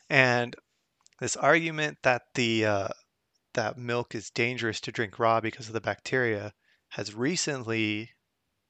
[0.09, 0.55] And
[1.19, 2.87] this argument that the uh,
[3.53, 6.53] that milk is dangerous to drink raw because of the bacteria
[6.89, 8.11] has recently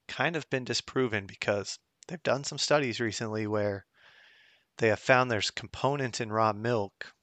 [0.08, 3.86] kind of been disproven because they've done some studies recently where
[4.78, 7.14] they have found there's components in raw milk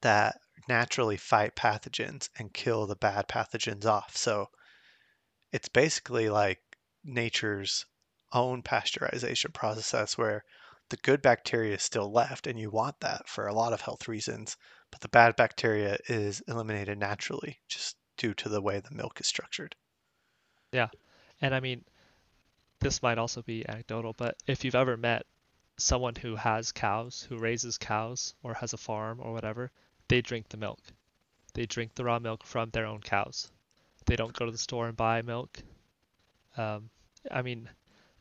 [0.00, 4.16] that naturally fight pathogens and kill the bad pathogens off.
[4.16, 4.48] So
[5.52, 6.60] it's basically like
[7.04, 7.84] nature's
[8.32, 10.44] own pasteurization process where
[10.92, 14.08] the good bacteria is still left and you want that for a lot of health
[14.08, 14.58] reasons,
[14.90, 19.26] but the bad bacteria is eliminated naturally just due to the way the milk is
[19.26, 19.74] structured.
[20.70, 20.90] Yeah.
[21.40, 21.82] And I mean,
[22.80, 25.24] this might also be anecdotal, but if you've ever met
[25.78, 29.70] someone who has cows, who raises cows or has a farm or whatever,
[30.08, 30.80] they drink the milk.
[31.54, 33.50] They drink the raw milk from their own cows.
[34.04, 35.58] They don't go to the store and buy milk.
[36.58, 36.90] Um,
[37.30, 37.70] I mean,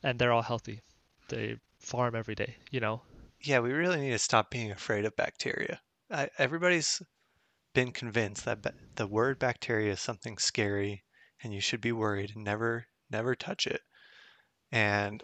[0.03, 0.79] and they're all healthy.
[1.27, 3.01] They farm every day, you know?
[3.41, 5.81] Yeah, we really need to stop being afraid of bacteria.
[6.09, 7.01] I, everybody's
[7.73, 11.03] been convinced that ba- the word bacteria is something scary
[11.43, 13.81] and you should be worried and never, never touch it.
[14.71, 15.23] And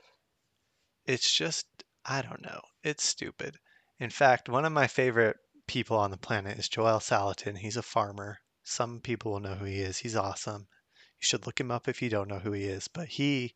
[1.05, 1.67] it's just,
[2.05, 3.57] I don't know, it's stupid.
[3.99, 7.57] In fact, one of my favorite people on the planet is Joel Salatin.
[7.57, 8.39] He's a farmer.
[8.63, 9.97] Some people will know who he is.
[9.97, 10.67] He's awesome.
[11.19, 12.87] You should look him up if you don't know who he is.
[12.87, 13.55] But he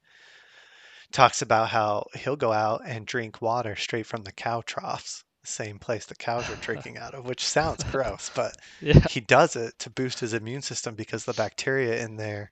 [1.12, 5.47] talks about how he'll go out and drink water straight from the cow troughs, the
[5.47, 9.00] same place the cows are drinking out of, which sounds gross, but Yeah.
[9.10, 12.52] he does it to boost his immune system because the bacteria in there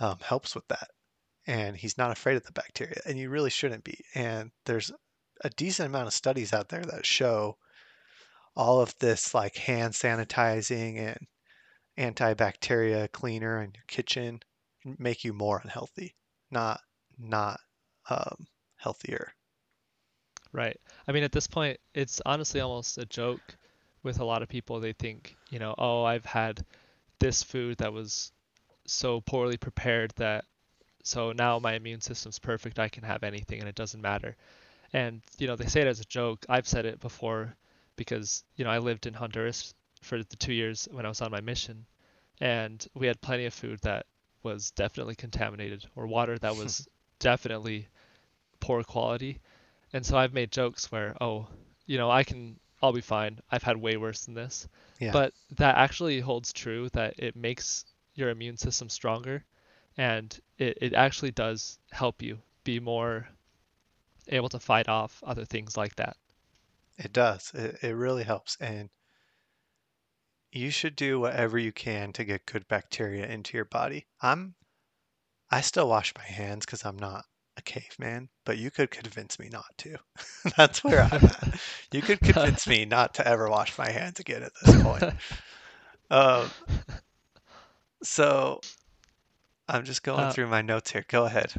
[0.00, 0.88] um, helps with that.
[1.46, 3.98] And he's not afraid of the bacteria, and you really shouldn't be.
[4.14, 4.90] And there's
[5.42, 7.58] a decent amount of studies out there that show
[8.56, 11.26] all of this like hand sanitizing and
[11.98, 14.40] antibacteria cleaner in your kitchen
[14.98, 16.14] make you more unhealthy,
[16.50, 16.80] not
[17.18, 17.60] not
[18.08, 19.32] um, healthier.
[20.52, 20.78] Right.
[21.08, 23.56] I mean, at this point, it's honestly almost a joke
[24.02, 24.78] with a lot of people.
[24.78, 26.64] They think, you know, oh, I've had
[27.18, 28.32] this food that was
[28.86, 30.44] so poorly prepared that
[31.02, 32.78] so now my immune system's perfect.
[32.78, 34.36] I can have anything and it doesn't matter.
[34.92, 36.46] And, you know, they say it as a joke.
[36.48, 37.56] I've said it before
[37.96, 41.30] because, you know, I lived in Honduras for the two years when I was on
[41.30, 41.86] my mission,
[42.40, 44.06] and we had plenty of food that
[44.42, 46.88] was definitely contaminated or water that was
[47.18, 47.88] definitely
[48.64, 49.40] poor quality.
[49.92, 51.46] And so I've made jokes where, oh,
[51.86, 53.40] you know, I can, I'll be fine.
[53.50, 54.66] I've had way worse than this.
[55.00, 59.44] Yeah, But that actually holds true that it makes your immune system stronger
[59.96, 63.28] and it, it actually does help you be more
[64.28, 66.16] able to fight off other things like that.
[66.98, 67.52] it does.
[67.54, 68.56] It, it really helps.
[68.60, 68.88] And
[70.52, 74.06] you should do whatever you can to get good bacteria into your body.
[74.22, 74.54] I'm
[75.50, 77.24] I still wash my hands because I'm not
[77.64, 79.96] caveman, but you could convince me not to.
[80.56, 81.60] That's where I'm at.
[81.92, 85.04] You could convince me not to ever wash my hands again at this point.
[86.10, 86.48] Um,
[88.02, 88.60] so
[89.68, 91.04] I'm just going Uh, through my notes here.
[91.08, 91.52] Go ahead.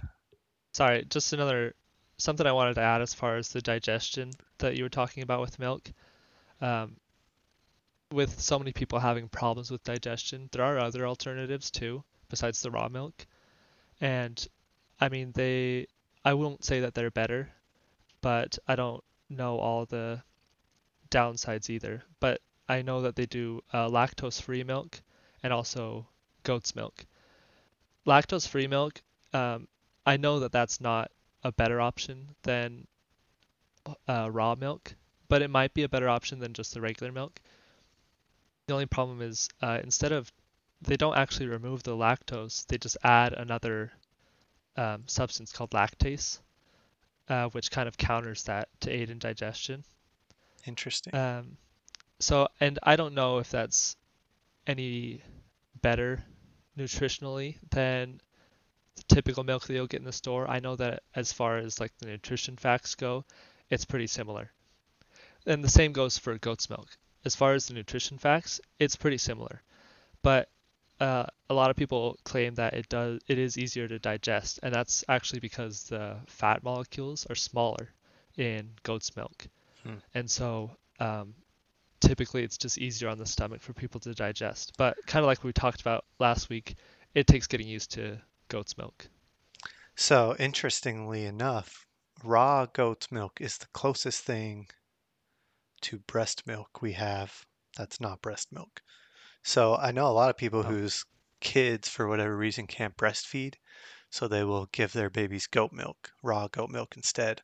[0.72, 1.74] sorry, just another
[2.18, 5.42] something I wanted to add as far as the digestion that you were talking about
[5.42, 5.92] with milk.
[6.62, 6.96] Um,
[8.12, 12.72] with so many people having problems with digestion, there are other alternatives too, besides the
[12.72, 13.26] raw milk.
[14.00, 14.48] And
[15.02, 15.88] I mean, they,
[16.26, 17.50] I won't say that they're better,
[18.22, 20.24] but I don't know all the
[21.12, 22.04] downsides either.
[22.20, 25.00] But I know that they do uh, lactose-free milk
[25.44, 26.08] and also
[26.42, 27.06] goat's milk.
[28.08, 29.68] Lactose-free milk, um,
[30.04, 31.12] I know that that's not
[31.44, 32.88] a better option than
[34.08, 34.96] uh, raw milk,
[35.28, 37.40] but it might be a better option than just the regular milk.
[38.66, 40.32] The only problem is uh, instead of
[40.82, 43.92] they don't actually remove the lactose, they just add another
[44.78, 46.40] um, substance called lactase,
[47.30, 49.84] uh, which kind of counters that to aid in digestion.
[50.66, 51.16] Interesting.
[51.16, 51.58] Um,
[52.20, 53.96] so, and I don't know if that's
[54.68, 55.22] any
[55.82, 56.24] better
[56.78, 58.20] nutritionally than
[58.96, 60.50] the typical milk that you'll get in the store.
[60.50, 63.26] I know that as far as like the nutrition facts go,
[63.70, 64.52] it's pretty similar.
[65.46, 66.98] And the same goes for goat's milk.
[67.24, 69.62] As far as the nutrition facts, it's pretty similar.
[70.22, 70.50] But
[71.00, 74.74] uh, a lot of people claim that it does it is easier to digest, and
[74.74, 77.90] that's actually because the fat molecules are smaller
[78.38, 79.48] in goat's milk,
[79.84, 79.98] Hmm.
[80.14, 81.34] and so um,
[82.00, 84.74] typically it's just easier on the stomach for people to digest.
[84.78, 86.76] But kind of like we talked about last week,
[87.14, 89.08] it takes getting used to goat's milk.
[89.96, 91.88] So, interestingly enough,
[92.24, 94.68] raw goat's milk is the closest thing
[95.82, 97.46] to breast milk we have
[97.78, 98.82] that's not breast milk.
[99.48, 101.06] So, I know a lot of people Oh, whose
[101.40, 103.54] kids, for whatever reason, can't breastfeed,
[104.10, 107.44] so they will give their babies goat milk, raw goat milk instead.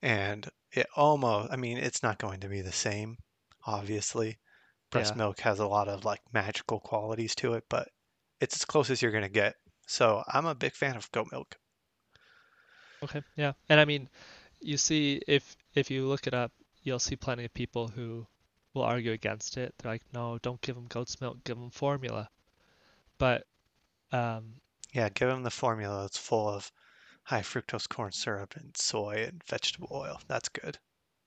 [0.00, 3.18] And it almost, I mean, it's not going to be the same,
[3.66, 4.38] obviously.
[4.92, 5.18] Breast yeah.
[5.18, 7.88] milk has a lot of like magical qualities to it, but
[8.40, 9.56] it's as close as you're going to get.
[9.88, 11.58] So, I'm a big fan of goat milk.
[13.02, 13.22] Okay.
[13.34, 13.54] Yeah.
[13.68, 14.08] And I mean,
[14.60, 16.52] you see if if you look it up,
[16.84, 18.28] you'll see plenty of people who
[18.76, 19.74] will argue against it.
[19.78, 22.28] They're like, no, don't give them goat's milk, give them formula.
[23.18, 23.46] But
[24.12, 24.54] um,
[24.92, 26.70] Yeah, give them the formula that's full of
[27.24, 30.20] high fructose corn syrup and soy and vegetable oil.
[30.28, 30.78] That's good.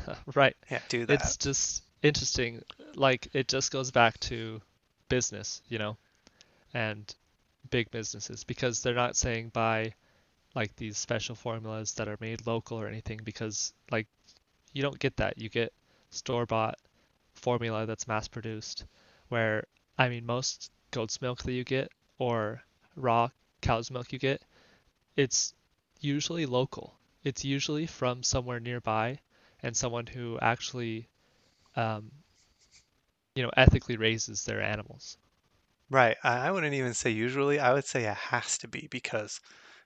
[0.36, 1.22] right, Yeah, do that.
[1.22, 2.64] it's just interesting.
[2.96, 4.62] Like it just goes back to
[5.10, 5.98] business, you know,
[6.74, 7.14] and
[7.70, 9.94] big businesses because they're not saying buy
[10.56, 14.08] like these special formulas that are made local or anything because like
[14.74, 15.38] you don't get that.
[15.38, 15.74] You get
[16.12, 16.78] store-bought
[17.34, 18.86] formula that's mass produced
[19.30, 19.66] where
[19.98, 22.64] I mean most goat's milk that you get or
[22.96, 23.30] raw
[23.62, 24.42] cow's milk you get,
[25.16, 25.54] it's
[26.00, 26.98] usually local.
[27.24, 29.20] It's usually from somewhere nearby
[29.62, 31.08] and someone who actually
[31.76, 32.12] um,
[33.36, 35.18] you know, ethically raises their animals.
[35.90, 36.18] Right.
[36.24, 37.60] I wouldn't even say usually.
[37.60, 39.40] I would say it has to be because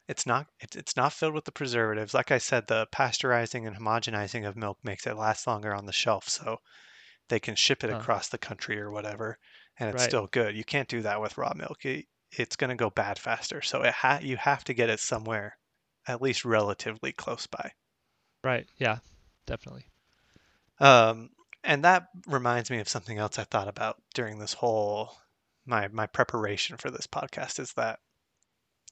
[0.07, 2.13] it's not it's not filled with the preservatives.
[2.13, 5.93] Like I said, the pasteurizing and homogenizing of milk makes it last longer on the
[5.93, 6.59] shelf, so
[7.29, 7.97] they can ship it Huh.
[7.97, 9.37] across the country or whatever,
[9.79, 10.09] and it's Right.
[10.09, 10.55] still good.
[10.55, 11.85] You can't do that with raw milk.
[11.85, 13.61] It, it's going to go bad faster.
[13.61, 15.57] So it ha you have to get it somewhere
[16.07, 17.71] at least relatively close by.
[18.43, 18.67] Right.
[18.77, 18.99] Yeah.
[19.45, 19.85] Definitely.
[20.79, 21.29] Um,
[21.63, 25.15] and that reminds me of something else I thought about during this whole
[25.65, 27.99] my my preparation for this podcast is that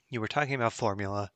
[0.10, 1.30] you were talking about formula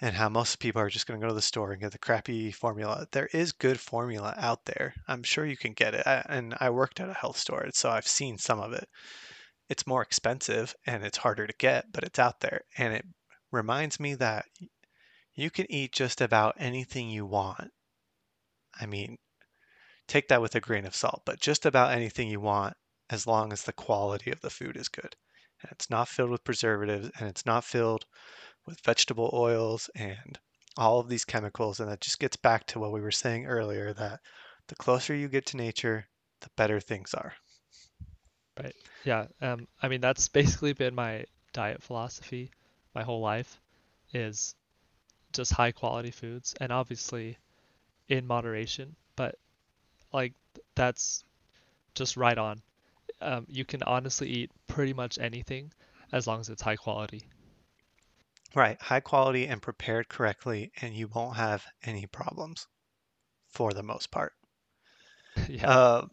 [0.00, 1.98] and how most people are just going to go to the store and get the
[1.98, 3.06] crappy formula.
[3.12, 4.94] There is good formula out there.
[5.08, 6.06] I'm sure you can get it.
[6.06, 8.88] I, and I worked at a health store, so I've seen some of it.
[9.68, 12.62] It's more expensive and it's harder to get, but it's out there.
[12.76, 13.06] And it
[13.50, 14.44] reminds me that
[15.34, 17.70] you can eat just about anything you want.
[18.78, 19.16] I mean,
[20.06, 22.76] take that with a grain of salt, but just about anything you want
[23.08, 25.16] as long as the quality of the food is good.
[25.62, 28.04] And it's not filled with preservatives and it's not filled
[28.66, 30.38] with vegetable oils and
[30.76, 31.80] all of these chemicals.
[31.80, 34.20] And that just gets back to what we were saying earlier that
[34.68, 36.06] the closer you get to nature,
[36.40, 37.32] the better things are.
[38.58, 38.74] Right.
[39.04, 39.26] Yeah.
[39.40, 42.50] Um, I mean, that's basically been my diet philosophy
[42.96, 43.60] my whole life
[44.14, 44.54] is
[45.34, 47.36] just high quality foods and obviously
[48.08, 49.36] in moderation, but
[50.14, 50.32] like
[50.74, 51.22] that's
[51.94, 52.62] just right on.
[53.20, 55.70] Um, you can honestly eat pretty much anything
[56.10, 57.28] as long as it's high quality.
[58.54, 62.66] Right, high quality and prepared correctly, and you won't have any problems
[63.50, 64.32] for the most part.
[65.48, 65.68] Yeah.
[65.68, 66.06] Uh,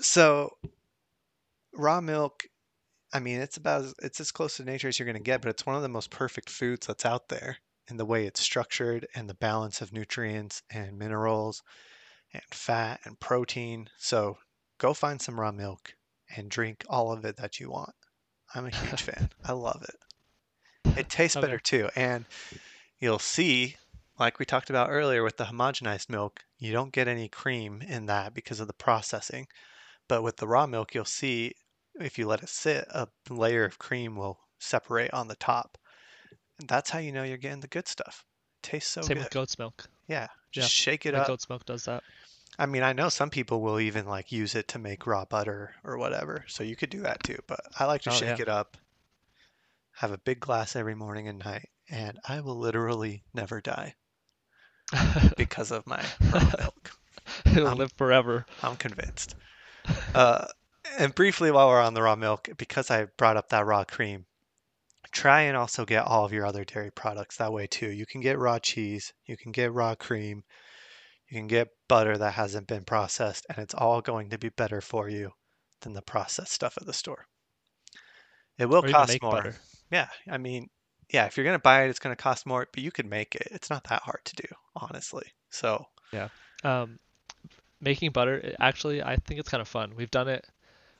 [0.00, 0.50] so
[1.72, 2.44] raw milk,
[3.12, 5.40] I mean, it's about as, it's as close to nature as you're going to get,
[5.42, 8.40] but it's one of the most perfect foods that's out there in the way it's
[8.40, 11.62] structured and the balance of nutrients and minerals
[12.32, 13.88] and fat and protein.
[13.98, 14.38] So
[14.78, 15.94] go find some raw milk
[16.36, 17.94] and drink all of it that you want.
[18.54, 19.30] I'm a huge fan.
[19.44, 19.96] I love it.
[20.94, 21.90] It tastes better too.
[21.96, 22.26] And
[23.00, 23.76] you'll see,
[24.18, 28.06] like we talked about earlier with the homogenized milk, you don't get any cream in
[28.06, 29.48] that because of the processing.
[30.08, 31.54] But with the raw milk, you'll see
[32.00, 35.78] if you let it sit, a layer of cream will separate on the top.
[36.58, 38.24] And that's how you know you're getting the good stuff.
[38.62, 39.10] tastes so good.
[39.10, 39.90] Same with goat's milk.
[40.08, 40.70] Yeah, just Yeah.
[40.70, 41.26] shake it up.
[41.26, 42.04] goat's milk does that.
[42.58, 45.74] I mean, I know some people will even like use it to make raw butter
[45.84, 47.38] or whatever, so you could do that too.
[47.46, 48.40] But I like to Oh shake yeah.
[48.40, 48.76] it up,
[49.92, 53.94] have a big glass every morning and night, and I will literally never die
[55.36, 56.92] because of my raw milk.
[57.46, 58.46] It'll I'm live forever.
[58.62, 59.36] I'm convinced.
[60.14, 60.46] Uh,
[60.98, 64.26] and briefly, while we're on the raw milk, because I brought up that raw cream,
[65.12, 67.90] try and also get all of your other dairy products that way too.
[67.90, 70.42] You can get raw cheese, you can get raw cream,
[71.28, 74.80] you can get butter that hasn't been processed, and it's all going to be better
[74.80, 75.32] for you
[75.82, 77.26] than the processed stuff at the store.
[78.58, 79.32] It will cost more.
[79.32, 79.56] butter.
[79.92, 80.70] Yeah, I mean,
[81.10, 83.48] yeah, if you're gonna buy it, it's gonna cost more, but you could make it.
[83.50, 85.26] It's not that hard to do, honestly.
[85.50, 86.28] So, Yeah.
[86.64, 86.98] Um,
[87.80, 89.94] making butter, actually, I think it's kind of fun.
[89.96, 90.46] We've done it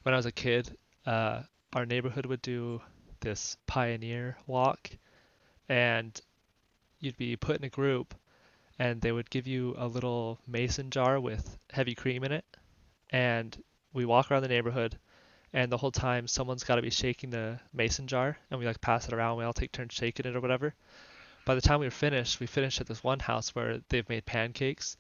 [0.03, 0.77] when I was a kid.
[1.07, 2.83] Uh, our neighborhood would do
[3.21, 4.91] this pioneer walk,
[5.69, 6.21] and
[7.01, 8.15] you'd be put in a group,
[8.79, 12.45] and they would give you a little mason jar with heavy cream in it,
[13.11, 13.63] and
[13.93, 14.99] we walk around the neighborhood,
[15.53, 18.81] and the whole time someone's got to be shaking the mason jar, and we like
[18.81, 19.39] pass it around.
[19.39, 20.75] We all take turns shaking it or whatever.
[21.45, 24.27] By the time we were finished, we finished at this one house where they've made
[24.27, 24.97] pancakes,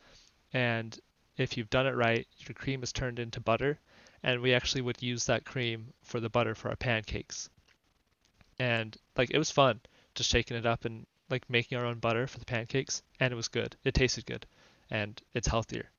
[0.52, 0.98] and
[1.36, 3.80] if you've done it right, your cream is turned into butter,
[4.22, 7.50] and we actually would use that cream for the butter for our pancakes.
[8.58, 9.80] And like it was fun,
[10.14, 13.36] just shaking it up and like making our own butter for the pancakes, and it
[13.36, 13.76] was good.
[13.84, 14.46] It tasted good,
[14.90, 15.90] and it's healthier.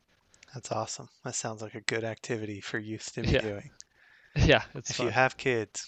[0.54, 1.10] that's awesome.
[1.24, 3.72] That sounds like a good activity for youth to be Yeah, doing.
[4.45, 5.88] yeah, it's If you have kids,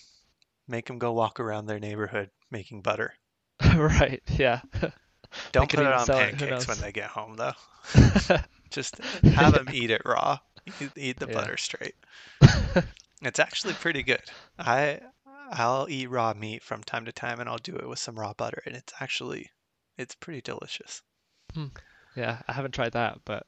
[0.68, 3.14] make them go walk around their neighborhood making butter.
[3.76, 4.62] Right, yeah.
[5.52, 7.54] Don't put it on sell it, pancakes when they get home, though.
[8.70, 9.00] Just
[9.36, 10.40] have them eat it raw.
[10.96, 11.34] Eat, the Yeah.
[11.34, 11.96] butter straight.
[13.22, 14.22] It's actually pretty good.
[14.58, 15.02] I
[15.52, 18.34] I'll eat raw meat from time to time, and I'll do it with some raw
[18.34, 19.52] butter, and it's actually
[19.98, 21.02] it's pretty delicious.
[21.54, 21.68] Hmm.
[22.16, 23.46] Yeah, I haven't tried that, but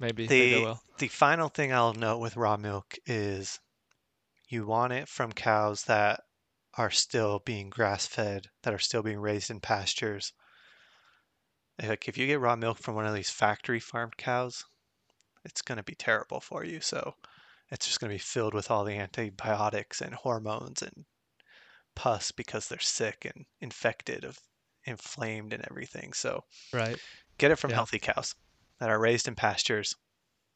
[0.00, 0.82] maybe The will.
[0.98, 3.60] the final thing I'll note with raw milk is
[4.50, 6.24] you want it from cows that
[6.74, 10.32] are still being grass fed, that are still being raised in pastures.
[11.82, 14.64] Like if you get raw milk from one of these factory farmed cows,
[15.44, 16.80] it's going to be terrible for you.
[16.80, 17.16] So
[17.70, 21.06] it's just going to be filled with all the antibiotics and hormones and
[21.94, 24.40] pus because they're sick and infected of
[24.84, 26.12] inflamed and everything.
[26.14, 27.00] So Right.
[27.38, 27.74] get it from Yeah.
[27.74, 28.34] healthy cows
[28.78, 29.94] that are raised in pastures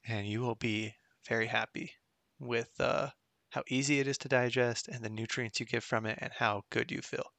[0.05, 1.95] and you will be very happy
[2.38, 3.11] with uh,
[3.55, 6.64] how easy it is to digest and the nutrients you get from it and how
[6.70, 7.32] good you feel.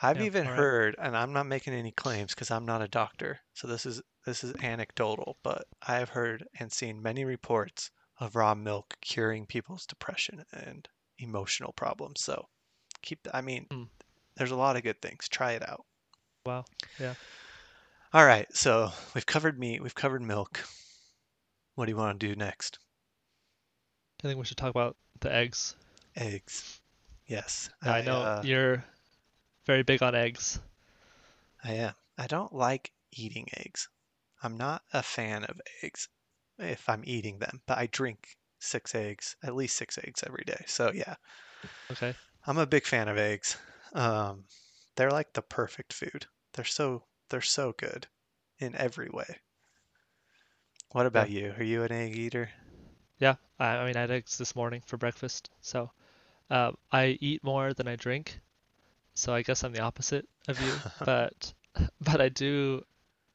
[0.00, 0.22] I've Yeah.
[0.22, 0.56] even right.
[0.56, 4.00] heard, and I'm not making any claims because I'm not a doctor, so this is
[4.24, 9.44] this is anecdotal, but I have heard and seen many reports of raw milk curing
[9.46, 10.88] people's depression and
[11.18, 12.22] emotional problems.
[12.22, 12.48] So
[13.02, 13.84] keep, I mean, Hmm.
[14.36, 15.28] there's a lot of good things.
[15.28, 15.86] Try it out.
[16.46, 16.64] Wow.
[16.98, 17.14] Yeah.
[18.12, 20.64] All right, so we've covered meat, we've covered milk.
[21.76, 22.80] What do you want to do next?
[24.22, 25.74] I think we should talk about the eggs.
[26.16, 26.80] Eggs.
[27.26, 28.84] Yes, Now, I I know uh, you're
[29.66, 30.60] very big on eggs.
[31.62, 31.94] I am.
[32.16, 33.90] I don't like eating eggs.
[34.42, 36.08] I'm not a fan of eggs
[36.58, 40.64] if I'm eating them, but I drink six eggs, at least six eggs every day.
[40.66, 41.16] So yeah,
[41.90, 42.16] Okay.
[42.46, 43.58] I'm a big fan of eggs.
[43.92, 44.46] Um,
[44.94, 46.26] they're like the perfect food.
[46.54, 48.06] They're so they're so good
[48.58, 49.40] in every way.
[50.90, 51.26] What Yeah.
[51.26, 51.54] about you?
[51.56, 52.50] Are you an egg eater?
[53.18, 53.36] Yeah.
[53.58, 55.50] I, I mean, I had eggs this morning for breakfast.
[55.60, 55.90] So,
[56.50, 58.40] uh, I eat more than I drink.
[59.14, 60.82] So I guess I'm the opposite of you.
[61.04, 61.54] But,
[62.00, 62.84] but I do,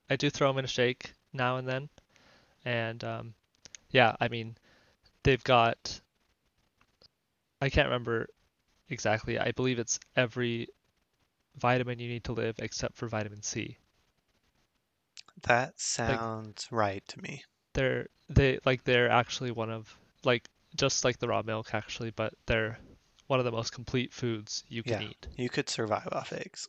[0.10, 1.90] I do throw them in a shake now and then.
[2.66, 3.34] And, um,
[3.92, 4.58] yeah, I mean,
[5.24, 6.02] they've got,
[7.62, 8.28] I can't remember
[8.90, 9.40] exactly.
[9.40, 10.70] I believe it's every
[11.56, 13.78] vitamin you need to live except for vitamin C.
[15.44, 17.44] That Like sounds right to me.
[17.74, 22.34] They're they like they're actually one of like just like the raw milk actually, but
[22.46, 22.80] they're
[23.28, 25.28] one of the most complete foods you can Yeah, eat.
[25.38, 26.68] you could survive off eggs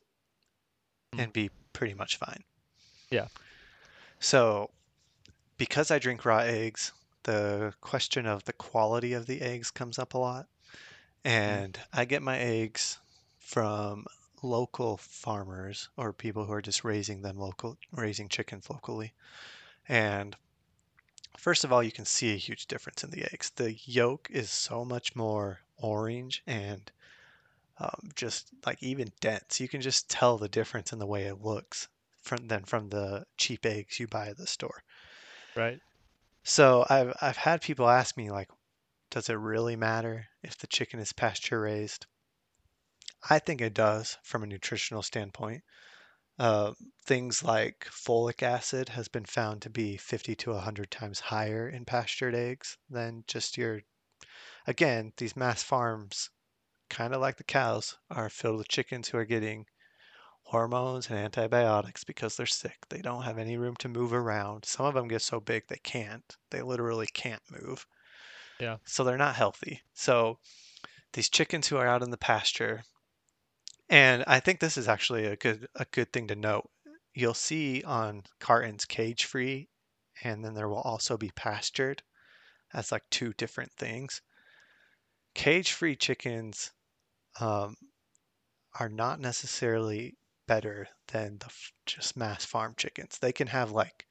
[1.14, 1.24] Mm.
[1.24, 2.42] and be pretty much fine.
[3.10, 3.28] Yeah.
[4.18, 4.70] So,
[5.58, 6.92] because I drink raw eggs,
[7.24, 10.46] the question of the quality of the eggs comes up a lot.
[11.24, 11.30] Mm.
[11.30, 12.98] And I get my eggs
[13.38, 14.06] from
[14.42, 19.12] local farmers or people who are just raising them local, raising chickens locally.
[19.88, 20.36] And
[21.42, 23.50] first of all, you can see a huge difference in the eggs.
[23.50, 26.90] The yolk is so much more orange and
[27.78, 29.60] um, just like even dense.
[29.60, 31.88] You can just tell the difference in the way it looks
[32.20, 34.84] from than from the cheap eggs you buy at the store.
[35.56, 35.80] Right?
[36.44, 38.48] So I've I've had people ask me like,
[39.10, 42.06] does it really matter if the chicken is pasture raised?
[43.28, 45.64] I think it does from a nutritional standpoint.
[46.38, 46.74] Uh,
[47.04, 51.84] things like folic acid has been found to be 50 to 100 times higher in
[51.84, 53.82] pastured eggs than just your.
[54.66, 56.30] Again, these mass farms,
[56.90, 59.66] kind of like the cows, are filled with chickens who are getting
[60.44, 62.86] hormones and antibiotics because they're sick.
[62.88, 64.64] They don't have any room to move around.
[64.64, 66.36] Some of them get so big they can't.
[66.50, 67.86] They literally can't move.
[68.58, 68.78] Yeah.
[68.84, 69.82] So they're not healthy.
[69.94, 70.38] So
[71.14, 72.84] these chickens who are out in the pasture,
[73.92, 76.70] and I think this is actually a good a good thing to note.
[77.14, 79.68] You'll see on cartons cage free,
[80.24, 82.02] and then there will also be pastured
[82.72, 84.22] as like two different things.
[85.34, 86.72] Cage free chickens
[87.38, 87.76] um,
[88.80, 90.16] are not necessarily
[90.46, 91.52] better than the
[91.84, 93.18] just mass farm chickens.
[93.18, 94.06] They can have like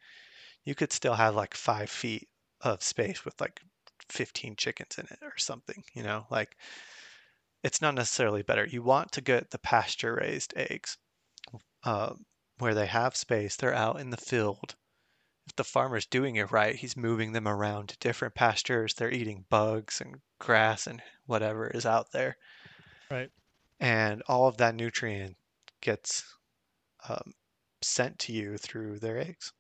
[0.64, 2.30] you could still have like five feet
[2.62, 3.60] of space with like
[4.10, 6.56] 15 chickens in it or something, you know, like
[7.64, 8.66] it's not necessarily better.
[8.66, 10.98] You want to get the pasture raised eggs
[11.84, 12.14] uh,
[12.58, 14.76] where they have space, they're out in the field.
[15.48, 18.94] If the farmer's doing it right, he's moving them around to different pastures.
[18.94, 22.38] They're eating bugs and grass and whatever is out there.
[23.10, 23.30] Right.
[23.80, 25.36] And all of that nutrient
[25.82, 26.24] gets
[27.10, 27.34] um,
[27.82, 29.52] sent to you through their eggs.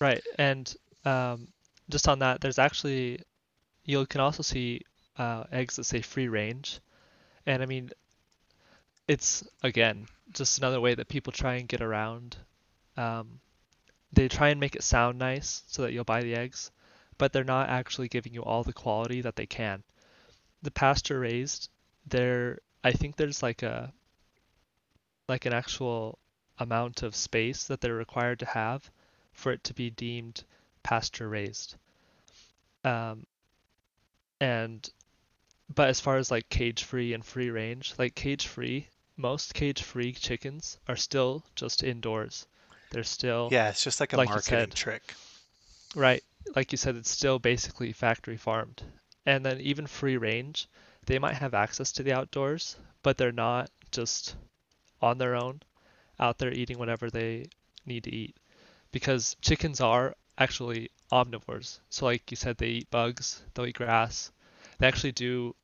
[0.00, 0.22] Right.
[0.38, 0.72] And
[1.04, 1.48] um,
[1.90, 3.20] just on that, there's actually
[3.84, 4.80] you can also see
[5.18, 6.80] uh, eggs that say free range,
[7.46, 7.90] and I mean
[9.06, 12.36] it's again just another way that people try and get around.
[12.96, 13.40] Um,
[14.12, 16.70] they try and make it sound nice so that you'll buy the eggs,
[17.18, 19.82] but they're not actually giving you all the quality that they can.
[20.62, 21.68] The pasture raised,
[22.06, 23.92] there I think there's like a
[25.28, 26.18] like an actual
[26.58, 28.90] amount of space that they're required to have
[29.32, 30.44] for it to be deemed
[30.82, 31.76] pasture raised.
[32.84, 33.26] Um,
[34.40, 34.88] and
[35.74, 39.82] but as far as like cage free and free range, like cage free, most cage
[39.82, 42.46] free chickens are still just indoors.
[42.90, 45.14] They're still, Yeah, it's just like a like marketing said, trick.
[45.94, 46.22] right,
[46.54, 48.82] like you said, it's still basically factory farmed.
[49.26, 50.68] And then even free range,
[51.06, 54.36] they might have access to the outdoors, but they're not just
[55.00, 55.62] on their own
[56.20, 57.46] out there eating whatever they
[57.86, 58.36] need to eat.
[58.92, 61.80] Because chickens are actually omnivores.
[61.90, 64.30] So like you said, they eat bugs, they'll eat grass.
[64.78, 65.54] They actually do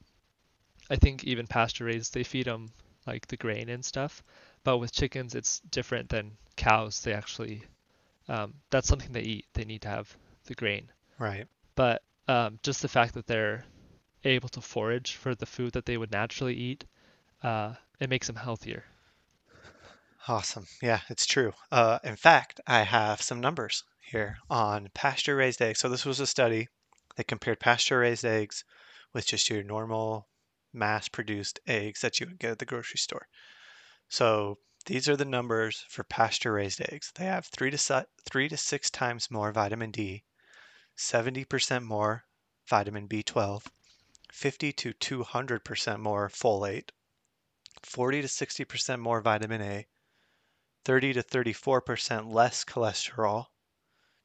[0.91, 2.71] I think even pasture raised, they feed them
[3.07, 4.23] like the grain and stuff.
[4.65, 7.01] But with chickens, it's different than cows.
[7.01, 7.63] They actually,
[8.29, 9.47] um, that's something they eat.
[9.55, 10.15] They need to have
[10.45, 10.91] the grain.
[11.19, 11.47] Right.
[11.77, 13.65] But um, just the fact that they're
[14.25, 16.85] able to forage for the food that they would naturally eat,
[17.43, 18.85] uh, it makes them healthier.
[20.29, 20.67] Awesome.
[20.83, 21.55] Yeah, it's true.
[21.73, 25.79] Uh, in fact, I have some numbers here on pasture raised eggs.
[25.79, 26.69] So this was a study
[27.17, 28.65] that compared pasture raised eggs
[29.13, 30.27] with just your normal
[30.73, 33.29] mass produced eggs that you would get at the grocery store.
[34.09, 37.13] So these are the numbers for pasture raised eggs.
[37.15, 40.25] They have three to se- three to six times more vitamin D,
[40.97, 42.25] 70% more
[42.67, 43.67] vitamin B12,
[44.33, 46.91] 50 to 200% more folate,
[47.83, 49.87] 40 to 60% more vitamin A,
[50.85, 53.47] 30 to 34% less cholesterol,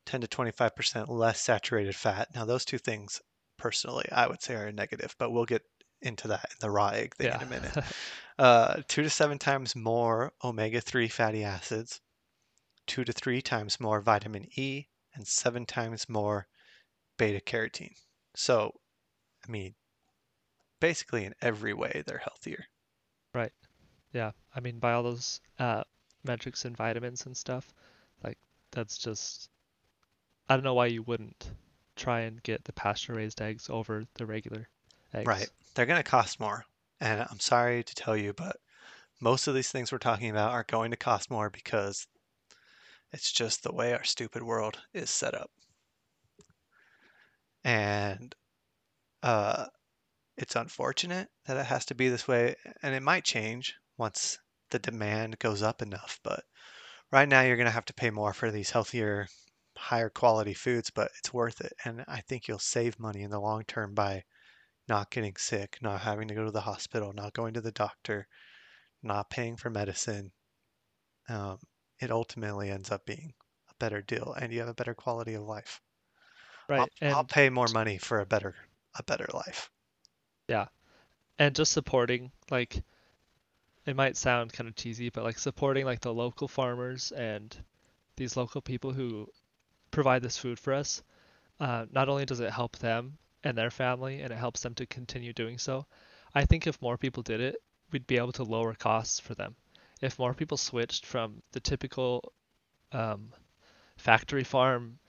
[0.06, 2.34] 10 to 25% less saturated fat.
[2.34, 3.22] Now, those two things,
[3.58, 5.64] personally, I would say are negative, but we'll get
[6.06, 7.78] into that in the raw egg thing in a minute.
[8.38, 12.02] Uh, two to seven times more omega 3 fatty acids,
[12.86, 16.46] two to three times more vitamin E, and seven times more
[17.18, 17.96] beta carotene.
[18.36, 18.74] So,
[19.48, 19.74] I mean,
[20.82, 22.66] basically in every way, they're healthier.
[23.34, 23.54] Right.
[24.12, 24.32] Yeah.
[24.54, 25.84] I mean, by all those uh,
[26.24, 27.74] metrics and vitamins and stuff,
[28.24, 28.38] like
[28.72, 29.50] that's just,
[30.50, 31.52] I don't know why you wouldn't
[31.96, 34.68] try and get the pasture raised eggs over the regular
[35.14, 35.28] eggs.
[35.28, 35.50] Right.
[35.76, 36.66] They're going to cost more.
[37.00, 38.58] And I'm sorry to tell you, but
[39.22, 42.08] most of these things we're talking about are going to cost more because
[43.12, 45.52] it's just the way our stupid world is set up.
[47.64, 48.36] And
[49.24, 49.66] uh,
[50.38, 54.38] it's unfortunate that it has to be this way, and it might change once
[54.70, 56.20] the demand goes up enough.
[56.24, 56.44] But
[57.12, 59.28] right now, you're going to have to pay more for these healthier,
[59.78, 61.74] higher quality foods, but it's worth it.
[61.84, 64.24] And I think you'll save money in the long term by
[64.88, 68.28] not getting sick, not having to go to the hospital, not going to the doctor,
[69.04, 70.34] not paying for medicine.
[71.30, 71.60] Um,
[72.00, 73.34] it ultimately ends up being
[73.70, 75.82] a better deal, and you have a better quality of life.
[76.78, 77.12] I'll, Right.
[77.12, 78.56] I'll pay more money for a better
[78.98, 79.72] a better life.
[80.48, 80.68] yeah.
[81.40, 82.84] And just supporting, like,
[83.86, 87.64] it might sound kind of cheesy, but like supporting like the local farmers and
[88.16, 89.28] these local people who
[89.92, 91.04] provide this food for us,
[91.60, 94.86] uh, not only does it help them and their family and it helps them to
[94.88, 95.86] continue doing so,
[96.34, 97.56] I think if more people did it,
[97.92, 99.56] we'd be able to lower costs for them.
[100.02, 102.34] if more people switched from the typical
[102.92, 103.32] um,
[103.98, 105.00] factory farm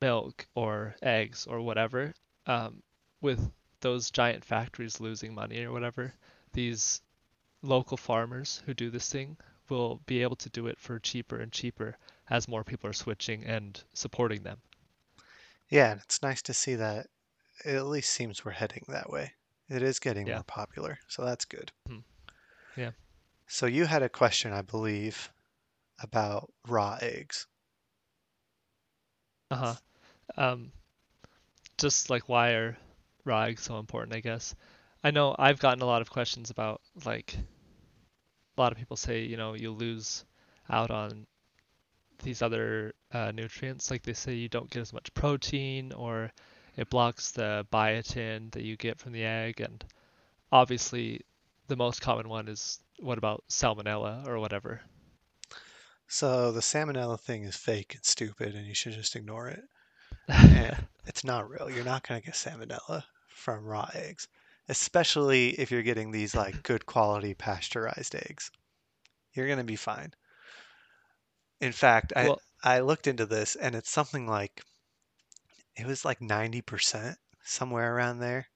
[0.00, 2.14] milk or eggs or whatever,
[2.46, 2.82] um,
[3.20, 6.14] with those giant factories losing money or whatever,
[6.52, 7.02] these
[7.62, 9.36] local farmers who do this thing
[9.68, 11.96] will be able to do it for cheaper and cheaper
[12.28, 14.58] as more people are switching and supporting them.
[15.68, 17.06] Yeah, and it's nice to see that
[17.64, 19.32] it at least seems we're heading that way.
[19.68, 20.36] It is getting Yeah.
[20.36, 21.70] more popular, so that's good.
[21.86, 21.98] Hmm.
[22.76, 22.90] Yeah.
[23.46, 25.30] So you had a question, I believe,
[26.00, 27.46] about raw eggs.
[29.50, 29.74] Uh-huh.
[30.36, 30.72] Um,
[31.78, 32.76] just like why are
[33.24, 34.54] raw eggs so important, I guess.
[35.02, 37.34] I know I've gotten a lot of questions about like
[38.56, 40.24] a lot of people say, you know, you lose
[40.68, 41.26] out on
[42.22, 43.90] these other uh, nutrients.
[43.90, 46.30] Like they say you don't get as much protein or
[46.76, 49.60] it blocks the biotin that you get from the egg.
[49.60, 49.84] And
[50.52, 51.22] obviously,
[51.68, 54.80] the most common one is what about salmonella or whatever?
[56.08, 59.64] So the salmonella thing is fake and stupid, and you should just ignore it.
[61.06, 61.70] It's not real.
[61.70, 64.28] You're not going to get salmonella from raw eggs,
[64.68, 68.50] especially if you're getting these like good quality pasteurized eggs.
[69.32, 70.12] You're going to be fine.
[71.60, 74.62] In fact, I Well, I looked into this and it's something like
[75.80, 78.46] it was like 90% somewhere around there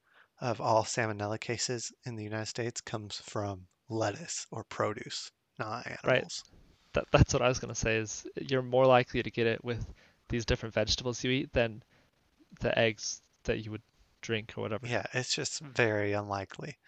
[0.41, 5.99] of all salmonella cases in the United States comes from lettuce or produce, not right.
[6.05, 6.45] animals.
[6.93, 9.87] That, that's what I was gonna say is you're more likely to get it with
[10.29, 11.83] these different vegetables you eat than
[12.61, 13.83] the eggs that you would
[14.21, 14.87] drink or whatever.
[14.87, 16.79] Yeah, it's just very unlikely.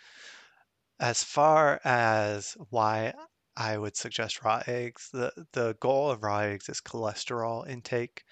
[1.00, 3.14] As far as why
[3.56, 8.24] I would suggest raw eggs, the, the goal of raw eggs is cholesterol intake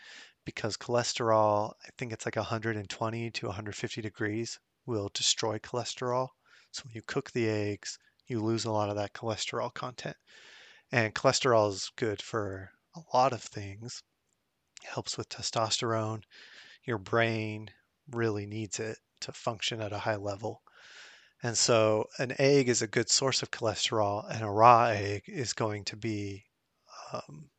[0.45, 6.29] because cholesterol, I think it's like 120 to 150 degrees, will destroy cholesterol.
[6.73, 10.17] So when you cook the eggs, you lose a lot of that cholesterol content.
[10.93, 14.03] And cholesterol is good for a lot of things.
[14.83, 16.23] It helps with testosterone.
[16.85, 17.71] Your brain
[18.11, 20.63] really needs it to function at a high level.
[21.43, 25.53] And so an egg is a good source of cholesterol, and a raw egg is
[25.53, 26.45] going to be
[27.13, 27.51] um,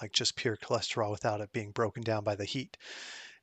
[0.00, 2.76] like just pure cholesterol without it being broken down by the heat.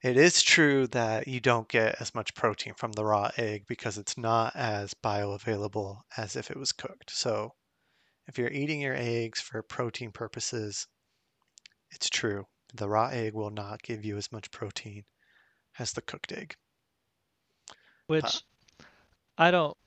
[0.01, 3.97] It is true that you don't get as much protein from the raw egg because
[3.97, 7.09] it's not as bioavailable as if it was cooked.
[7.09, 7.53] So
[8.27, 10.87] if you're eating your eggs for protein purposes,
[11.91, 12.45] it's true.
[12.73, 15.05] The raw egg will not give you as much protein
[15.79, 16.55] as the cooked egg.
[18.07, 18.43] Which
[19.37, 19.77] I don't,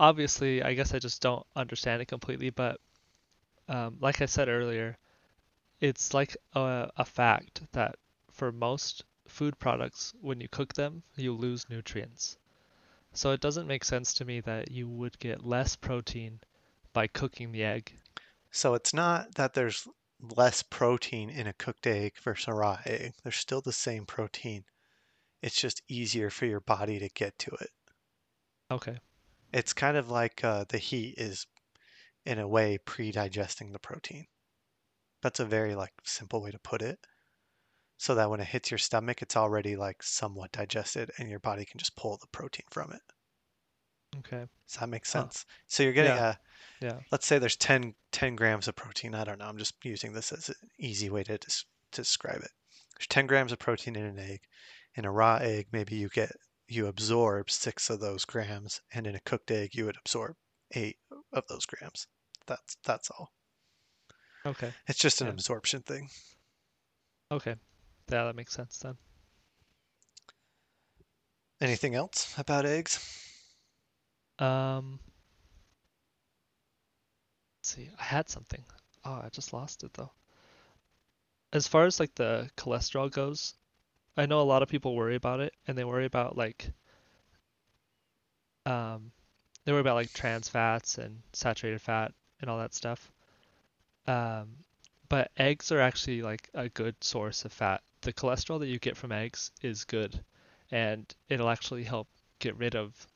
[0.00, 2.80] obviously, I guess I just don't understand it completely, but
[3.68, 4.96] um, like I said earlier,
[5.84, 7.96] it's like a, a fact that
[8.30, 12.38] for most food products, when you cook them, you lose nutrients.
[13.12, 16.40] So it doesn't make sense to me that you would get less protein
[16.94, 17.92] by cooking the egg.
[18.50, 19.86] so it's not that there's
[20.36, 23.12] less protein in a cooked egg versus a raw egg.
[23.22, 24.64] There's still the same protein.
[25.42, 27.70] It's just easier for your body to get to it.
[28.70, 28.98] Okay.
[29.52, 31.46] It's kind of like uh, the heat is,
[32.24, 34.26] in a way, pre-digesting the protein.
[35.24, 37.04] That's a very like simple way to put it.
[37.96, 41.64] So that when it hits your stomach, it's already like somewhat digested, and your body
[41.64, 43.02] can just pull the protein from it.
[44.16, 44.46] Okay.
[44.66, 45.30] Does that make Huh.
[45.30, 45.46] sense?
[45.66, 46.18] So you're getting Yeah.
[46.18, 46.38] a,
[46.80, 47.02] Yeah.
[47.12, 49.14] let's say there's 10, 10 grams of protein.
[49.14, 49.46] I don't know.
[49.46, 52.52] I'm just using this as an easy way to, des- to describe it.
[52.96, 54.42] There's 10 grams of protein in an egg.
[54.94, 56.32] In a raw egg, maybe you get
[56.68, 60.36] you absorb six of those grams, and in a cooked egg, you would absorb
[60.72, 60.98] eight
[61.32, 62.08] of those grams.
[62.46, 63.32] That's that's all.
[64.46, 64.72] Okay.
[64.86, 65.32] It's just an Yeah.
[65.32, 66.10] absorption thing.
[67.30, 67.56] Okay.
[68.10, 68.96] Yeah, that makes sense then.
[71.60, 73.00] Anything else about eggs?
[74.38, 75.00] Um,
[77.58, 77.90] let's see.
[77.98, 78.64] I had something.
[79.04, 80.12] Oh, I just lost it though.
[81.54, 83.54] As far as like the cholesterol goes,
[84.16, 86.72] I know a lot of people worry about it and they worry about like
[88.66, 89.12] um
[89.64, 93.10] they worry about like trans fats and saturated fat and all that stuff.
[94.06, 94.56] Um,
[95.08, 97.82] but eggs are actually like a good source of fat.
[98.02, 100.22] The cholesterol that you get from eggs is good,
[100.70, 103.06] and it'll actually help get rid of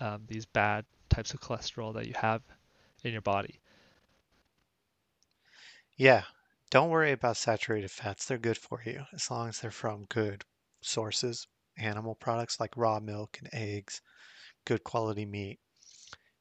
[0.00, 2.42] um, these bad types of cholesterol that you have
[3.02, 3.60] in your body.
[5.96, 6.22] Yeah.
[6.70, 8.26] Don't worry about saturated fats.
[8.26, 10.44] They're good for you as long as they're from good
[10.80, 11.46] sources,
[11.78, 14.02] animal products like raw milk and eggs,
[14.64, 15.60] good quality meat.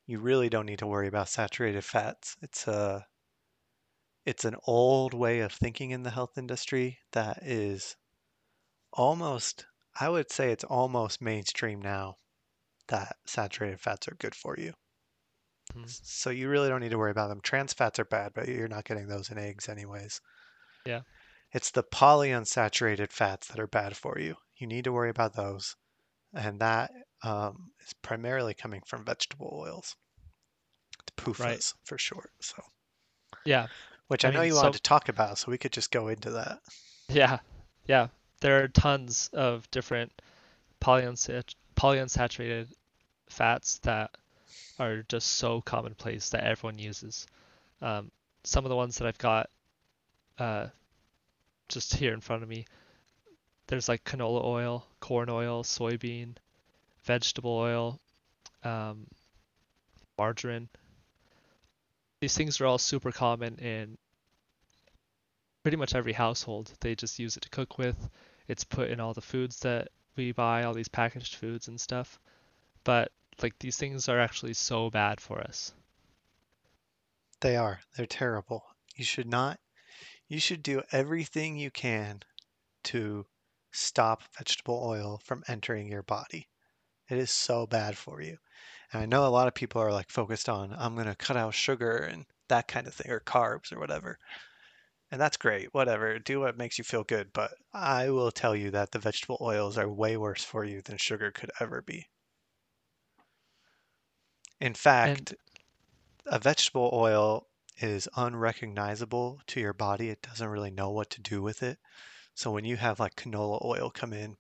[0.08, 2.38] You really don't need to worry about saturated fats.
[2.42, 3.06] It's a
[4.26, 7.96] it's an old way of thinking in the health industry that is
[8.94, 9.68] almost,
[10.00, 12.20] I would say it's almost mainstream now
[12.88, 14.74] that saturated fats are good for you.
[15.74, 17.40] hmm So you really don't need to worry about them.
[17.40, 20.20] Trans fats are bad, but you're not getting those in eggs anyways.
[20.86, 21.02] Yeah.
[21.52, 24.36] It's the polyunsaturated fats that are bad for you.
[24.58, 25.76] You need to worry about those.
[26.34, 26.92] And that
[27.24, 29.96] um, is primarily coming from vegetable oils.
[31.06, 31.64] The Right.
[31.64, 32.34] PUFAs for short.
[32.42, 32.62] So,
[33.46, 33.68] Yeah.
[34.08, 35.92] Which I I know mean, you wanted so to talk about, so we could just
[35.92, 36.60] go into that.
[37.10, 37.40] yeah,
[37.88, 38.08] yeah.
[38.42, 40.12] There are tons of different
[40.82, 42.68] polyunsat polyunsaturated
[43.30, 44.12] fats that
[44.80, 47.28] are just so commonplace that everyone uses.
[47.82, 48.12] Um,
[48.44, 49.50] some of the ones that I've got
[50.40, 50.68] uh,
[51.70, 52.66] just here in front of me,
[53.68, 56.36] there's like canola oil, corn oil, soybean,
[57.04, 58.00] vegetable oil,
[58.64, 59.08] um,
[60.18, 60.70] margarine.
[62.26, 64.00] These things are all super common in
[65.62, 66.74] pretty much every household.
[66.82, 68.10] They just use it to cook with.
[68.48, 72.20] It's put in all the foods that we buy, all these packaged foods and stuff.
[72.84, 73.12] But
[73.44, 75.72] like these things are actually so bad for us.
[77.42, 77.82] They are.
[77.96, 78.64] They're terrible.
[78.96, 79.60] You should not,
[80.28, 82.24] you should do everything you can
[82.86, 83.28] to
[83.72, 86.48] stop vegetable oil from entering your body.
[87.08, 88.40] It is so bad for you.
[88.96, 91.36] And I know a lot of people are like focused on, I'm going to cut
[91.36, 94.18] out sugar and that kind of thing, or carbs or whatever.
[95.12, 96.18] And that's great, whatever.
[96.18, 97.34] Do what makes you feel good.
[97.34, 100.96] But I will tell you that the vegetable oils are way worse for you than
[100.96, 102.08] sugar could ever be.
[104.62, 105.34] In And fact,
[106.28, 107.48] a vegetable oil
[107.82, 110.10] is unrecognizable to your body.
[110.10, 111.80] It doesn't really know what to do with it.
[112.34, 114.38] So when you have like canola oil come in,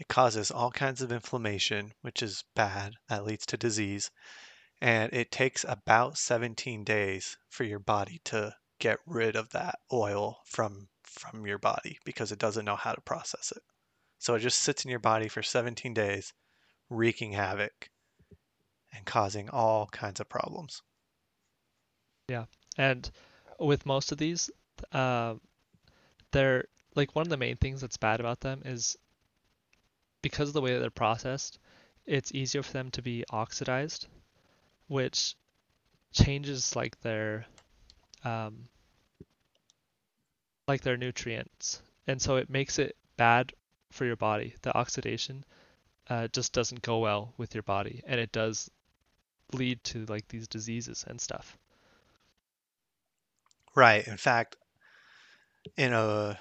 [0.00, 2.94] it causes all kinds of inflammation, which is bad.
[3.10, 4.10] That leads to disease.
[4.80, 10.38] And it takes about 17 days for your body to get rid of that oil
[10.46, 13.62] from from your body because it doesn't know how to process it.
[14.18, 16.32] So it just sits in your body for 17 days,
[16.88, 17.90] wreaking havoc
[18.94, 20.82] and causing all kinds of problems.
[22.28, 22.46] yeah,
[22.78, 23.10] and
[23.58, 24.50] with most of these,
[24.92, 25.34] uh,
[26.30, 28.96] they're like one of the main things that's bad about them is
[30.22, 31.58] because of the way that they're processed,
[32.06, 34.06] it's easier for them to be oxidized,
[34.88, 35.36] which
[36.12, 37.46] changes like their
[38.24, 38.68] um,
[40.66, 43.52] like their nutrients, and so it makes it bad
[43.90, 44.54] for your body.
[44.62, 45.44] The oxidation
[46.08, 48.70] uh, just doesn't go well with your body, and it does
[49.52, 51.56] lead to like these diseases and stuff.
[53.74, 54.06] Right.
[54.06, 54.56] In fact,
[55.76, 56.38] in a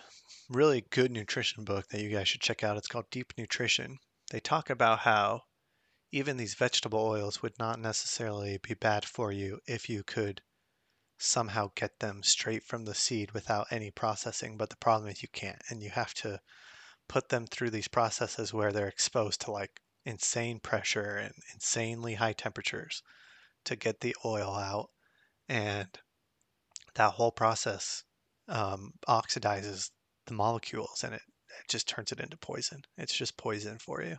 [0.49, 3.99] really good nutrition book that you guys should check out, it's called Deep Nutrition.
[4.31, 5.43] They talk about how
[6.11, 10.41] even these vegetable oils would not necessarily be bad for you if you could
[11.19, 14.57] somehow get them straight from the seed without any processing.
[14.57, 16.41] But the problem is you can't, and you have to
[17.07, 22.33] put them through these processes where they're exposed to like insane pressure and insanely high
[22.33, 23.03] temperatures
[23.65, 24.89] to get the oil out.
[25.47, 25.89] And
[26.95, 28.03] that whole process
[28.47, 29.91] um, oxidizes
[30.29, 31.21] the molecules and it,
[31.59, 32.83] it just turns it into poison.
[32.97, 34.17] It's just poison for you.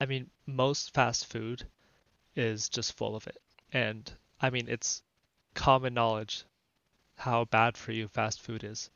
[0.00, 1.66] I mean, most fast food
[2.36, 3.38] is just full of it,
[3.72, 4.10] and
[4.40, 5.02] I mean it's
[5.54, 6.44] common knowledge
[7.16, 8.90] how bad for you fast food is,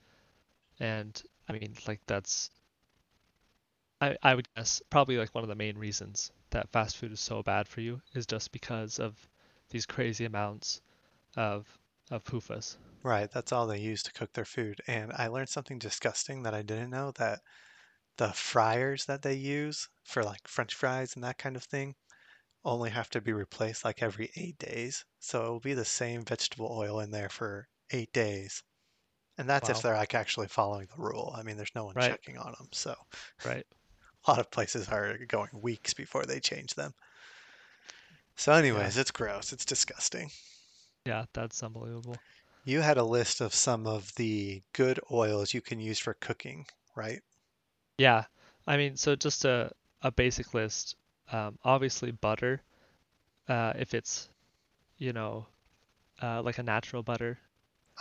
[0.79, 2.51] and I mean like that's
[4.01, 7.21] I, I would guess probably like one of the main reasons that fast food is
[7.21, 9.15] so bad for you is just because of
[9.71, 10.81] these crazy amounts
[11.37, 11.67] of
[12.11, 12.77] of PUFAs.
[13.05, 14.81] Right, that's all they use to cook their food.
[14.87, 17.41] And I learned something disgusting that I didn't know that
[18.19, 21.97] the fryers that they use for like French fries and that kind of thing
[22.65, 25.05] only have to be replaced like every eight days.
[25.21, 28.63] So it will be the same vegetable oil in there for eight days.
[29.39, 29.85] And that's if Wow.
[29.85, 31.33] they're like actually following the rule.
[31.37, 32.69] I mean, there's no one Right, checking on them.
[32.73, 32.97] So
[33.45, 33.67] right.
[34.27, 36.95] a lot of places are going weeks before they change them.
[38.37, 38.93] So, Yeah.
[38.93, 39.53] anyways, it's gross.
[39.55, 40.31] It's disgusting.
[41.07, 42.25] Yeah, that's unbelievable.
[42.65, 46.67] You had a list of some of the good oils you can use for cooking,
[46.97, 47.23] right?
[47.99, 48.27] Yeah.
[48.67, 50.97] I mean, so just a a basic list.
[51.29, 52.63] Um, obviously butter,
[53.49, 54.31] uh, if it's,
[54.99, 55.49] you know,
[56.23, 57.41] uh, like a natural butter.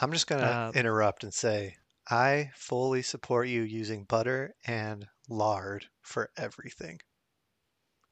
[0.01, 1.77] I'm just going to Um, interrupt and say
[2.09, 6.99] I fully support you using butter and lard for everything.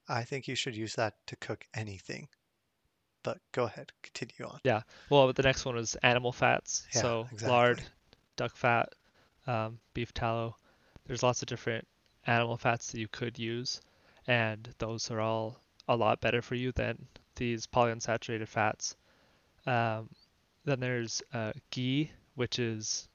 [0.09, 2.27] I think you should use that to cook anything.
[3.23, 4.59] But go ahead, continue on.
[4.63, 4.81] yeah.
[5.09, 6.87] Well, the next one was animal fats.
[6.93, 7.81] Yeah, So lard,
[8.37, 8.89] duck fat,
[9.47, 10.55] um, beef tallow.
[11.05, 11.87] There's lots of different
[12.27, 13.81] animal fats that you could use,
[14.27, 18.95] and those are all a lot better for you than these polyunsaturated fats.
[19.65, 20.09] Um,
[20.65, 23.07] then there's uh, ghee, which is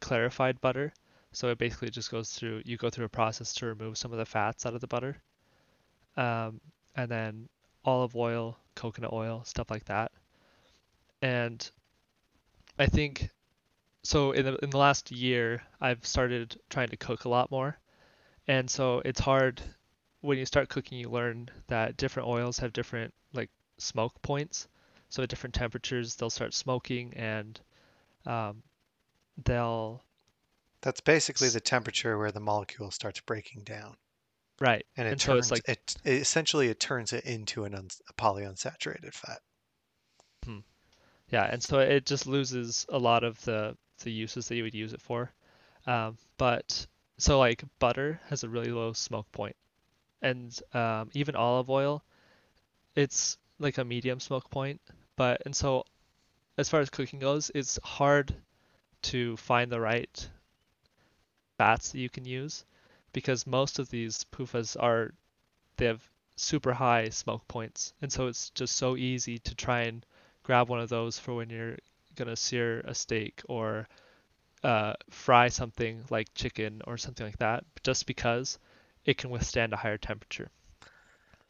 [0.00, 0.92] clarified butter.
[1.32, 4.18] So it basically just goes through, you go through a process to remove some of
[4.18, 5.16] the fats out of the butter.
[6.16, 6.60] Um,
[6.94, 7.48] and then
[7.84, 10.12] olive oil, coconut oil, stuff like that.
[11.22, 11.68] And
[12.78, 13.30] I think
[14.02, 17.78] so in the in the last year, I've started trying to cook a lot more.
[18.46, 19.62] And so it's hard
[20.20, 24.68] when you start cooking, you learn that different oils have different like smoke points.
[25.10, 27.60] So at different temperatures, they'll start smoking and
[28.26, 28.62] um,
[29.44, 30.02] they'll
[30.82, 33.96] That's basically the temperature where the molecule starts breaking down,
[34.60, 34.84] right.
[34.96, 37.74] and it And so it's turns like it, it essentially it turns it into an
[37.74, 39.40] uns, a polyunsaturated fat.
[40.44, 40.58] hmm,
[41.30, 44.74] yeah, and so it just loses a lot of the the uses that you would
[44.74, 45.32] use it for.
[45.86, 46.86] Um, but
[47.18, 49.56] so like butter has a really low smoke point,
[50.22, 52.04] and um, even olive oil,
[52.96, 54.80] it's like a medium smoke point.
[55.16, 55.84] But and so
[56.58, 58.34] as far as cooking goes, it's hard
[59.02, 60.30] to find the right
[61.58, 62.64] fats that you can use
[63.14, 65.14] because most of these PUFAs are
[65.78, 66.06] they have
[66.36, 70.04] super high smoke points, and so it's just so easy to try and
[70.42, 71.78] grab one of those for when you're
[72.16, 73.88] gonna sear a steak or
[74.62, 78.58] uh, fry something like chicken or something like that, just because
[79.06, 80.50] it can withstand a higher temperature.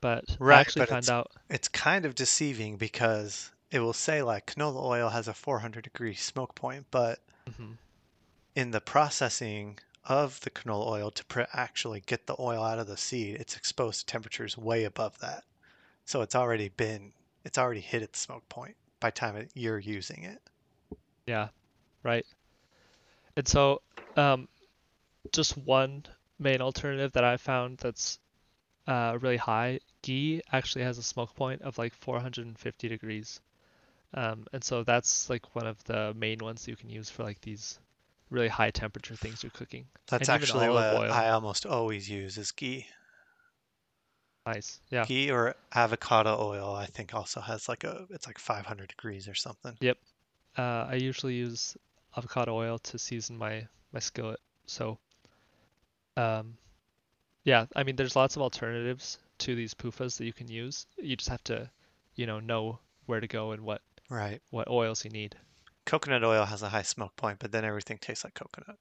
[0.00, 4.46] But I actually but found out, it's kind of deceiving because it will say like
[4.46, 7.72] canola oil has a 400 degree smoke point, but mm-hmm.
[8.54, 12.96] in the processing of the canola oil to actually get the oil out of the
[12.96, 15.44] seed, it's exposed to temperatures way above that.
[16.05, 17.12] So it's already been,
[17.44, 20.42] it's already hit its smoke point by time you're using it.
[21.26, 21.48] yeah,
[22.02, 22.26] right.
[23.36, 23.82] And so
[24.16, 24.48] um,
[25.32, 26.05] just one
[26.38, 28.18] main alternative that I found that's
[28.86, 33.40] uh, really high, ghee actually has a smoke point of like 450 degrees.
[34.14, 37.40] Um, and so that's like one of the main ones you can use for like
[37.40, 37.78] these
[38.30, 39.86] really high temperature things you're cooking.
[40.08, 41.12] That's And actually what oil.
[41.12, 42.86] I almost always use is ghee.
[44.46, 44.80] Nice.
[44.90, 45.04] Yeah.
[45.06, 49.34] Ghee or avocado oil, I think also has like a, it's like 500 degrees or
[49.34, 49.76] something.
[49.80, 49.96] Yep.
[50.56, 51.76] Uh, I usually use
[52.16, 54.40] avocado oil to season my my skillet.
[54.66, 54.98] So,
[56.16, 56.56] um,
[57.44, 60.86] yeah, I mean, there's lots of alternatives to these PUFAs that you can use.
[60.98, 61.70] You just have to,
[62.14, 64.40] you know, know where to go and what Right.
[64.50, 65.34] what oils you need.
[65.87, 68.76] Coconut oil has a high smoke point, but then everything tastes like coconut.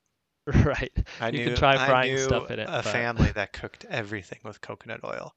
[0.65, 0.91] Right.
[1.21, 3.53] I You can knew try I frying knew stuff in it, a but family that
[3.53, 5.33] cooked everything with coconut oil,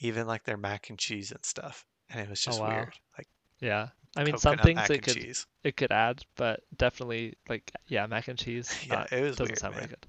[0.00, 1.86] even like their mac and cheese and stuff.
[2.10, 2.68] And it was oh just wow.
[2.68, 2.94] weird.
[3.16, 3.28] Like
[3.60, 3.88] Yeah.
[4.16, 5.46] I mean, some things it could cheese.
[5.64, 9.52] it could add, but definitely like yeah, mac and cheese Yeah, not it was doesn't
[9.52, 10.06] weird, sound very good.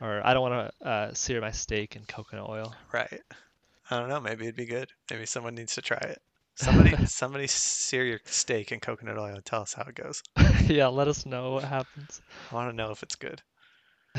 [0.00, 2.74] Or I don't want to uh, sear my steak in coconut oil.
[2.92, 3.20] Right.
[3.90, 4.92] I don't know, maybe it'd be good.
[5.10, 6.20] Maybe someone needs to try it.
[6.58, 10.22] Somebody somebody sear your steak in coconut oil and tell us how it goes.
[10.66, 12.20] Yeah, let us know what happens.
[12.50, 13.42] I want to know if it's good.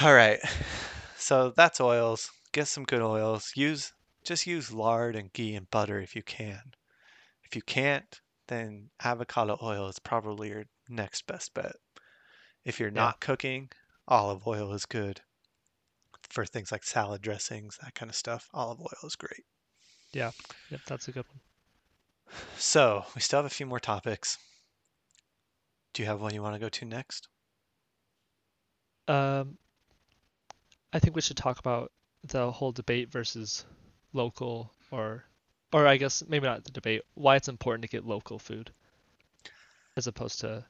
[0.00, 0.38] All right.
[1.16, 2.30] So that's oils.
[2.52, 3.52] Get some good oils.
[3.56, 3.92] Use
[4.24, 6.74] just use lard and ghee and butter if you can.
[7.44, 11.76] If you can't, then avocado oil is probably your next best bet.
[12.64, 13.04] If you're Yeah.
[13.04, 13.70] not cooking,
[14.08, 15.22] olive oil is good
[16.30, 18.48] for things like salad dressings, that kind of stuff.
[18.54, 19.44] Olive oil is great.
[20.12, 20.30] Yeah.
[20.70, 21.40] Yep, that's a good one.
[22.56, 24.38] So we still have a few more topics.
[25.92, 27.28] Do you have one you want to go to next?
[29.06, 29.56] Um,
[30.92, 31.92] I think we should talk about
[32.24, 33.64] the whole debate versus
[34.12, 35.24] local or
[35.72, 38.70] or I guess maybe not the debate, why it's important to get local food
[39.96, 40.64] as opposed to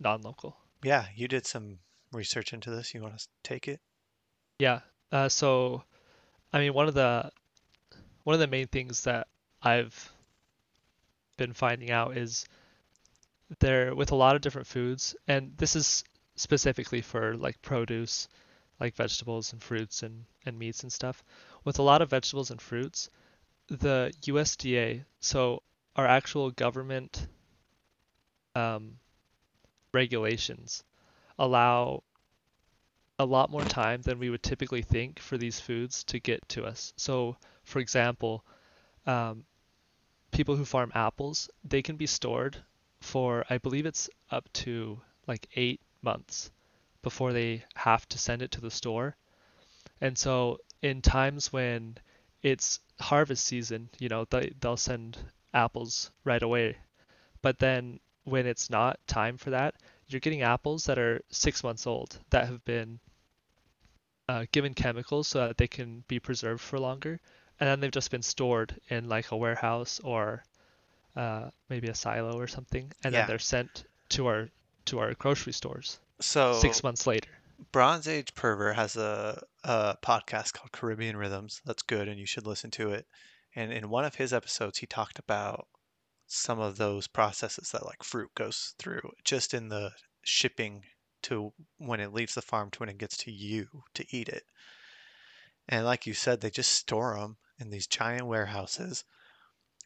[0.00, 0.56] non-local.
[0.82, 1.78] Yeah, you did some
[2.12, 2.92] research into this.
[2.92, 3.80] You want to take it?
[4.58, 4.80] Yeah.
[5.12, 5.84] Uh, so
[6.52, 7.30] I mean one of the
[8.24, 9.28] one of the main things that
[9.62, 10.12] I've
[11.36, 12.46] been finding out is
[13.58, 16.04] there with a lot of different foods, and this is
[16.36, 18.28] specifically for like produce,
[18.80, 21.22] like vegetables and fruits and, and meats and stuff.
[21.64, 23.10] With a lot of vegetables and fruits,
[23.68, 25.62] the USDA, so
[25.96, 27.26] our actual government
[28.54, 28.98] um,
[29.92, 30.82] regulations,
[31.38, 32.02] allow
[33.18, 36.64] a lot more time than we would typically think for these foods to get to
[36.64, 36.92] us.
[36.96, 38.44] So, for example,
[39.06, 39.44] um,
[40.30, 42.56] people who farm apples, they can be stored
[43.00, 46.50] for, I believe it's up to like eight months
[47.02, 49.16] before they have to send it to the store.
[50.00, 51.98] And so, in times when
[52.42, 55.18] it's harvest season, you know, they, they'll send
[55.54, 56.76] apples right away.
[57.40, 59.74] But then when it's not time for that,
[60.08, 63.00] you're getting apples that are six months old that have been
[64.28, 67.20] uh, given chemicals so that they can be preserved for longer.
[67.62, 70.42] And then they've just been stored in like a warehouse or
[71.14, 74.48] uh, maybe a silo or something, and then they're sent to our
[74.86, 77.28] to our grocery stores So six months later.
[77.70, 81.60] Bronze Age Pervert has a, a podcast called Caribbean Rhythms.
[81.64, 83.06] That's good, and you should listen to it.
[83.54, 85.68] And in one of his episodes, he talked about
[86.26, 89.92] some of those processes that like fruit goes through just in the
[90.24, 90.82] shipping
[91.22, 94.42] to when it leaves the farm to when it gets to you to eat it.
[95.68, 99.04] And like you said, they just store them in these giant warehouses.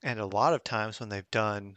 [0.03, 1.77] And a lot of times when they've done,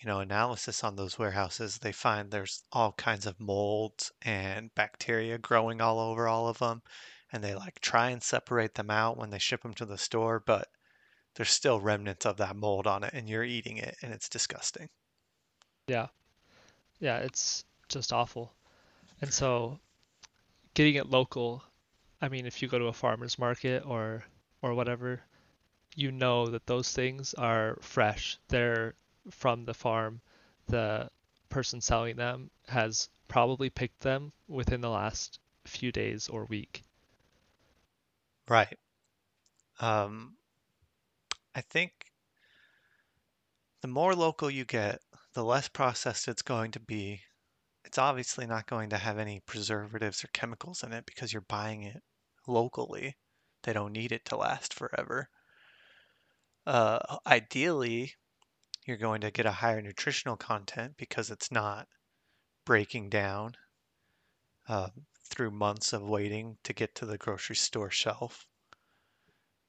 [0.00, 5.36] you know, analysis on those warehouses, they find there's all kinds of molds and bacteria
[5.36, 6.82] growing all over all of them.
[7.32, 10.40] And they like try and separate them out when they ship them to the store,
[10.40, 10.68] but
[11.34, 14.88] there's still remnants of that mold on it and you're eating it and it's disgusting.
[15.86, 16.06] Yeah.
[16.98, 18.52] Yeah, it's just awful.
[19.20, 19.78] And so
[20.74, 21.62] getting it local,
[22.20, 24.24] I mean, if you go to a farmer's market or
[24.62, 25.20] or whatever,
[25.94, 28.38] you know that those things are fresh.
[28.48, 28.94] They're
[29.30, 30.20] from the farm.
[30.66, 31.10] The
[31.48, 36.82] person selling them has probably picked them within the last few days or week.
[38.48, 38.78] Right.
[39.80, 40.36] Um,
[41.54, 41.92] I think
[43.80, 45.00] the more local you get,
[45.34, 47.20] the less processed it's going to be.
[47.84, 51.82] It's obviously not going to have any preservatives or chemicals in it because you're buying
[51.82, 52.02] it
[52.46, 53.16] locally.
[53.62, 55.28] They don't need it to last forever.
[56.66, 58.14] Uh, ideally,
[58.86, 61.88] you're going to get a higher nutritional content because it's not
[62.64, 63.56] breaking down
[64.68, 64.90] uh,
[65.24, 68.46] through months of waiting to get to the grocery store shelf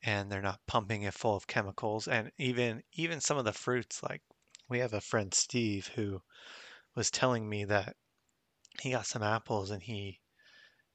[0.03, 4.01] and they're not pumping it full of chemicals and even even some of the fruits
[4.01, 4.21] like
[4.69, 6.21] we have a friend Steve who
[6.95, 7.95] was telling me that
[8.79, 10.20] he got some apples and he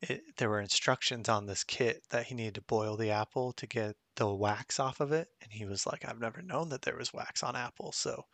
[0.02, 3.66] it, there were instructions on this kit that he needed to boil the apple to
[3.66, 6.96] get the wax off of it and he was like I've never known that there
[6.96, 8.24] was wax on apples so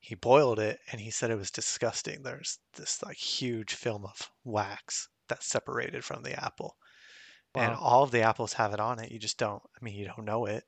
[0.00, 4.30] he boiled it and he said it was disgusting there's this like huge film of
[4.44, 6.76] wax that's separated from the apple
[7.54, 9.12] and all of the apples have it on it.
[9.12, 10.64] You just don't, I mean, you don't know it.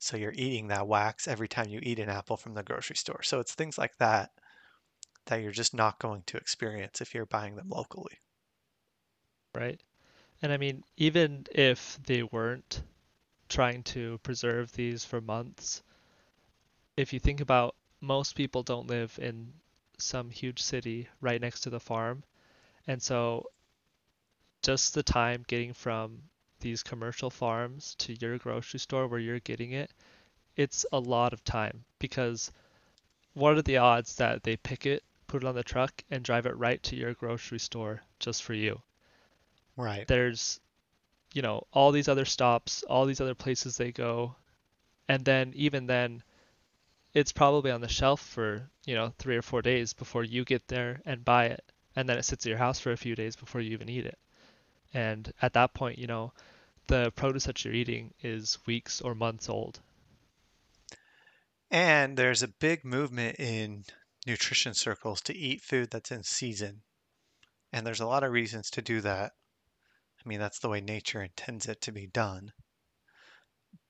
[0.00, 3.22] So you're eating that wax every time you eat an apple from the grocery store.
[3.22, 4.30] So it's things like that
[5.26, 8.18] that you're just not going to experience if you're buying them locally.
[9.54, 9.80] Right?
[10.42, 12.82] And I mean, even if they weren't
[13.48, 15.82] trying to preserve these for months,
[16.96, 19.52] if you think about most people don't live in
[19.98, 22.22] some huge city right next to the farm.
[22.86, 23.46] And so
[24.62, 26.22] just the time getting from
[26.60, 29.90] these commercial farms to your grocery store where you're getting it,
[30.56, 32.50] it's a lot of time because
[33.34, 36.46] what are the odds that they pick it, put it on the truck, and drive
[36.46, 38.82] it right to your grocery store just for you?
[39.78, 40.06] Right.
[40.08, 40.58] There's,
[41.32, 44.34] you know, all these other stops, all these other places they go,
[45.08, 46.22] and then even then,
[47.14, 50.66] it's probably on the shelf for, you know, three or four days before you get
[50.66, 51.64] there and buy it.
[51.96, 54.04] And then it sits at your house for a few days before you even eat
[54.04, 54.18] it.
[54.92, 56.32] And at that point, you know,
[56.88, 59.80] the produce that you're eating is weeks or months old.
[61.70, 63.84] And there's a big movement in
[64.26, 66.82] nutrition circles to eat food that's in season.
[67.72, 69.32] And there's a lot of reasons to do that.
[70.24, 72.52] I mean, that's the way nature intends it to be done.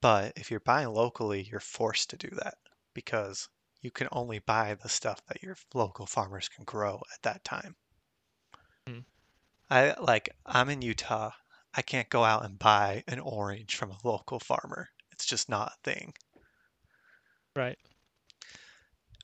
[0.01, 2.59] But if you're buying locally, you're forced to do that
[2.95, 3.49] because
[3.81, 7.77] you can only buy the stuff that your local farmers can grow at that time.
[8.89, 9.05] Mm,
[9.71, 11.33] I like I'm in Utah.
[11.75, 14.89] I can't go out and buy an orange from a local farmer.
[15.13, 16.15] It's just not a thing.
[17.57, 17.79] right.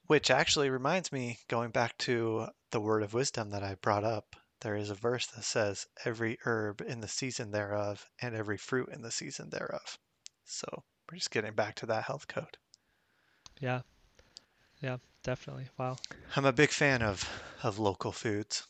[0.06, 4.36] Which actually reminds me, going back to the word of wisdom that I brought up,
[4.64, 8.88] there is a verse that says, every herb in the season thereof, and every fruit
[8.88, 9.98] in the season thereof.
[10.44, 10.66] So
[11.08, 12.56] we're just getting back to that health code.
[13.60, 13.82] Yeah.
[14.80, 14.96] Yeah.
[15.22, 15.68] Definitely.
[15.78, 15.96] Wow.
[16.34, 17.28] I'm a big fan of,
[17.62, 18.66] of local foods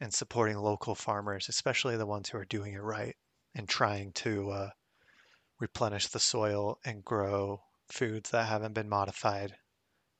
[0.00, 3.14] and supporting local farmers, especially the ones who are doing it right
[3.54, 4.70] and trying to uh,
[5.60, 9.54] replenish the soil and grow foods that haven't been modified.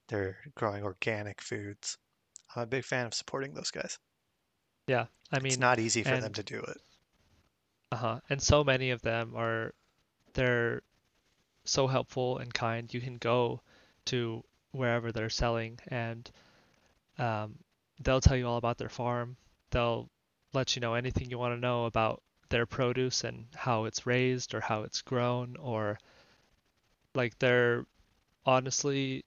[0.09, 1.97] They're growing organic foods.
[2.55, 3.99] I'm a big fan of supporting those guys.
[4.87, 5.07] Yeah.
[5.33, 6.81] I mean, It's not easy for them to do it.
[7.93, 8.21] uh-huh.
[8.31, 9.75] And so many of them are
[10.35, 10.83] they're
[11.65, 12.93] so helpful and kind.
[12.95, 13.63] You can go
[14.07, 16.31] to wherever they're selling and
[17.19, 17.59] um,
[18.01, 19.37] they'll tell you all about their farm.
[19.71, 20.11] They'll
[20.55, 24.55] let you know anything you want to know about their produce and how it's raised
[24.55, 25.99] or how it's grown or
[27.15, 27.87] like they're
[28.47, 29.25] honestly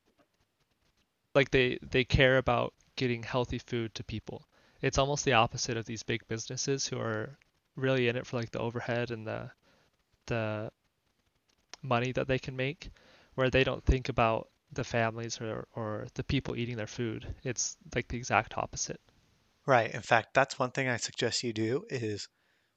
[1.36, 4.47] like they they care about getting healthy food to people.
[4.82, 7.38] It's almost the opposite of these big businesses who are
[7.76, 9.52] really in it for like the overhead and the
[10.28, 10.72] the
[11.82, 12.92] money that they can make,
[13.36, 17.34] where they don't think about the families or, or the people eating their food.
[17.44, 19.00] It's like the exact opposite.
[19.66, 19.94] Right.
[19.94, 22.28] In fact, that's one thing I suggest you do is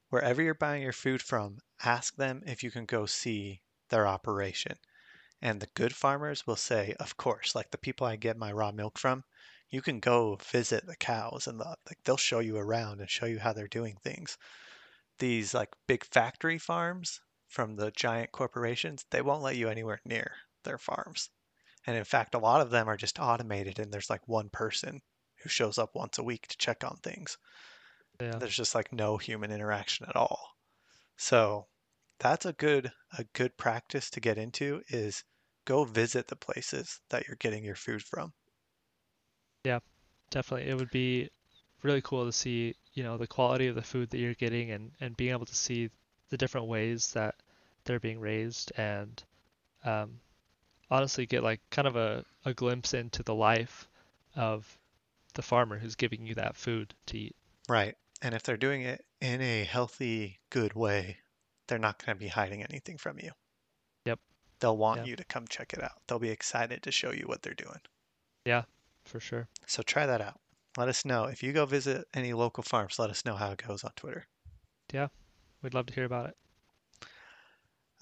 [0.09, 4.77] wherever you're buying your food from, ask them if you can go see their operation.
[5.41, 8.71] And the good farmers will say, of course, like the people I get my raw
[8.71, 9.23] milk from,
[9.71, 13.25] you can go visit the cows and the, like they'll show you around and show
[13.25, 14.37] you how they're doing things.
[15.17, 20.33] These like big factory farms from the giant corporations, they won't let you anywhere near
[20.63, 21.29] their farms.
[21.87, 25.01] And in fact, a lot of them are just automated and there's like one person
[25.41, 27.37] who shows up once a week to check on things.
[28.19, 28.37] Yeah.
[28.37, 30.55] There's just like no human interaction at all.
[31.17, 31.67] So
[32.19, 35.23] that's a good a good practice to get into is
[35.65, 38.33] go visit the places that you're getting your food from.
[39.63, 39.79] Yeah,
[40.29, 40.69] definitely.
[40.69, 41.29] It would be
[41.83, 44.91] really cool to see, you know, the quality of the food that you're getting and,
[44.99, 45.89] and being able to see
[46.29, 47.35] the different ways that
[47.83, 49.23] they're being raised and
[49.83, 50.19] um,
[50.89, 53.87] honestly get like kind of a, a glimpse into the life
[54.35, 54.77] of
[55.33, 57.35] the farmer who's giving you that food to eat.
[57.67, 57.95] Right.
[58.21, 61.17] And if they're doing it in a healthy, good way,
[61.67, 63.31] they're not going to be hiding anything from you.
[64.05, 64.19] Yep.
[64.59, 65.05] They'll want Yeah.
[65.11, 65.93] you to come check it out.
[66.07, 67.79] They'll be excited to show you what they're doing.
[68.45, 68.63] Yeah,
[69.05, 69.47] for sure.
[69.67, 70.39] So try that out.
[70.77, 71.25] Let us know.
[71.25, 74.25] If you go visit any local farms, let us know how it goes on Twitter.
[74.93, 75.07] Yeah,
[75.61, 76.35] we'd love to hear about it.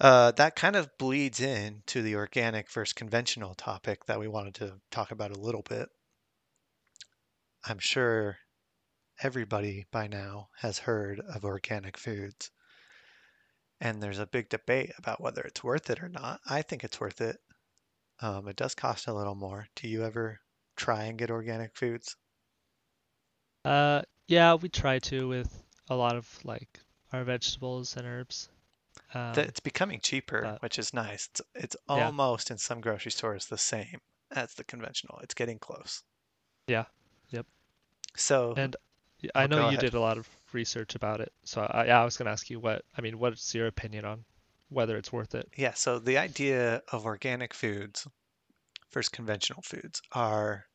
[0.00, 4.54] Uh, that kind of bleeds in to the organic versus conventional topic that we wanted
[4.54, 5.88] to talk about a little bit.
[7.64, 8.38] I'm sure
[9.22, 12.50] everybody by now has heard of organic foods,
[13.80, 16.40] and there's a big debate about whether it's worth it or not.
[16.48, 17.36] I think it's worth it.
[18.20, 19.66] Um, it does cost a little more.
[19.76, 20.40] Do you ever
[20.80, 22.16] try and get organic foods?
[23.64, 26.80] Uh, yeah, we try to with a lot of like
[27.12, 28.48] our vegetables and herbs.
[29.14, 31.28] Um, it's becoming cheaper, but which is nice.
[31.32, 34.00] It's, it's yeah, almost in some grocery stores the same
[34.30, 35.18] as the conventional.
[35.22, 36.02] It's getting close.
[36.66, 36.84] yeah,
[37.30, 37.46] yep.
[38.16, 38.76] So, And
[39.34, 39.80] I oh, know you ahead.
[39.80, 42.60] did a lot of research about it, so I, yeah, I was gonna ask you
[42.60, 44.24] what, I mean, what's your opinion on
[44.68, 45.50] whether it's worth it?
[45.56, 48.06] Yeah, so the idea of organic foods
[48.92, 50.69] versus conventional foods are,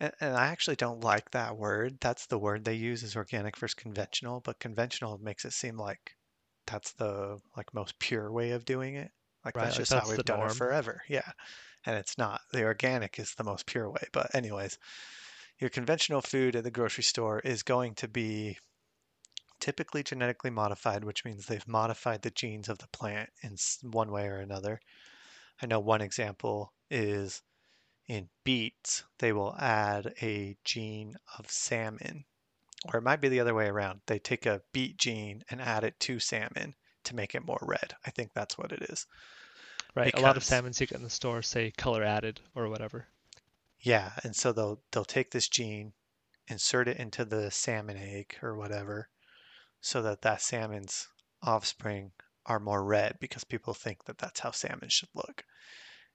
[0.00, 1.98] and, and I actually don't like that word.
[2.00, 6.16] That's the word they use is organic versus conventional, but conventional makes it seem like
[6.66, 9.10] that's the like most pure way of doing it.
[9.44, 11.02] Like Right, that's like just how we've done it forever.
[11.08, 11.30] Yeah.
[11.86, 12.40] And it's not.
[12.52, 14.02] The organic is the most pure way.
[14.12, 14.76] But anyways,
[15.60, 18.58] your conventional food at the grocery store is going to be
[19.60, 23.56] typically genetically modified, which means they've modified the genes of the plant in
[23.90, 24.80] one way or another.
[25.62, 27.42] I know one example is
[28.08, 32.24] in beets, they will add a gene of salmon,
[32.84, 34.02] or it might be the other way around.
[34.06, 37.96] They take a beet gene and add it to salmon to make it more red.
[38.06, 39.06] I think that's what it is.
[39.96, 42.68] Right, a lot of Because, salmons you get in the store say color added or
[42.68, 43.08] whatever.
[43.80, 45.94] yeah, and so they'll they'll take this gene,
[46.46, 49.08] insert it into the salmon egg or whatever,
[49.80, 51.08] so that that salmon's
[51.42, 52.12] offspring
[52.46, 55.44] are more red because people think that that's how salmon should look.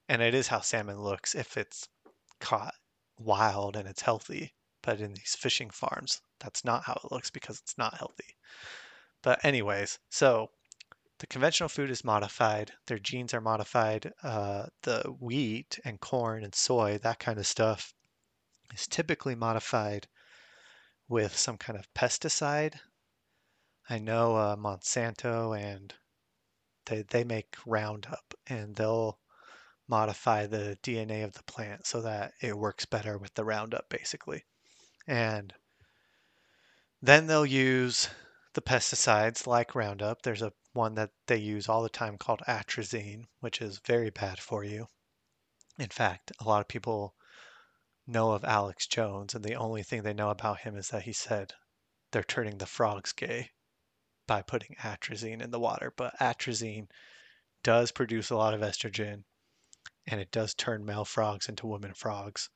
[0.10, 1.88] And it is how salmon looks if it's
[2.40, 2.74] caught
[3.18, 4.54] wild and it's healthy.
[4.82, 8.36] But in these fishing farms, that's not how it looks because it's not healthy.
[9.22, 10.50] But, anyways, so
[11.20, 14.12] the conventional food is modified, their genes are modified.
[14.24, 17.94] Uh, the wheat and corn and soy, that kind of stuff,
[18.74, 20.08] is typically modified
[21.08, 22.80] with some kind of pesticide.
[23.88, 25.94] I know uh, Monsanto and
[26.88, 29.20] they, they make Roundup and they'll
[29.92, 34.46] modify the DNA of the plant so that it works better with the Roundup, basically.
[35.06, 35.54] And
[37.02, 38.08] then they'll use
[38.54, 40.22] the pesticides like Roundup.
[40.22, 44.40] There's a one that they use all the time called atrazine, which is very bad
[44.40, 44.88] for you.
[45.78, 47.14] In fact, a lot of people
[48.08, 51.14] know of Alex Jones, and the only thing they know about him is that he
[51.14, 51.54] said
[52.12, 53.52] they're turning the frogs gay
[54.26, 55.94] by putting atrazine in the water.
[55.96, 56.88] But atrazine
[57.64, 59.24] does produce a lot of estrogen,
[60.08, 62.50] and it does turn male frogs into women frogs.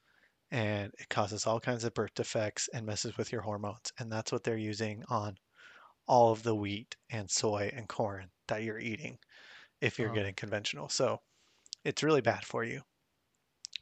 [0.52, 3.92] And it causes all kinds of birth defects and messes with your hormones.
[4.00, 5.38] And that's what they're using on
[6.08, 9.20] all of the wheat and soy and corn that you're eating
[9.82, 10.90] if you're Oh, getting conventional.
[10.90, 11.22] So
[11.84, 12.84] it's really bad for you.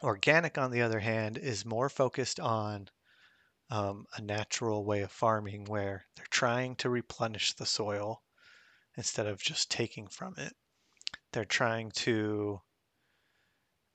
[0.03, 2.90] Organic, on the other hand, is more focused on
[3.69, 8.23] um, a natural way of farming where they're trying to replenish the soil
[8.98, 10.56] instead of just taking from it.
[11.34, 12.61] They're trying to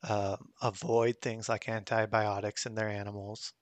[0.05, 3.53] um, avoid things like antibiotics in their animals.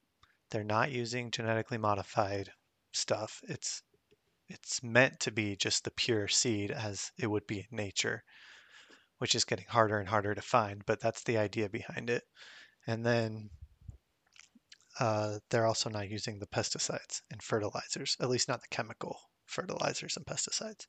[0.51, 2.51] They're not using genetically modified
[2.93, 3.41] stuff.
[3.49, 3.83] It's
[4.49, 8.23] it's meant to be just the pure seed as it would be in nature,
[9.19, 12.23] which is getting harder and harder to find, but that's the idea behind it.
[12.87, 13.51] And then
[15.01, 20.17] uh, they're also not using the pesticides and fertilizers, at least not the chemical fertilizers
[20.17, 20.87] and pesticides.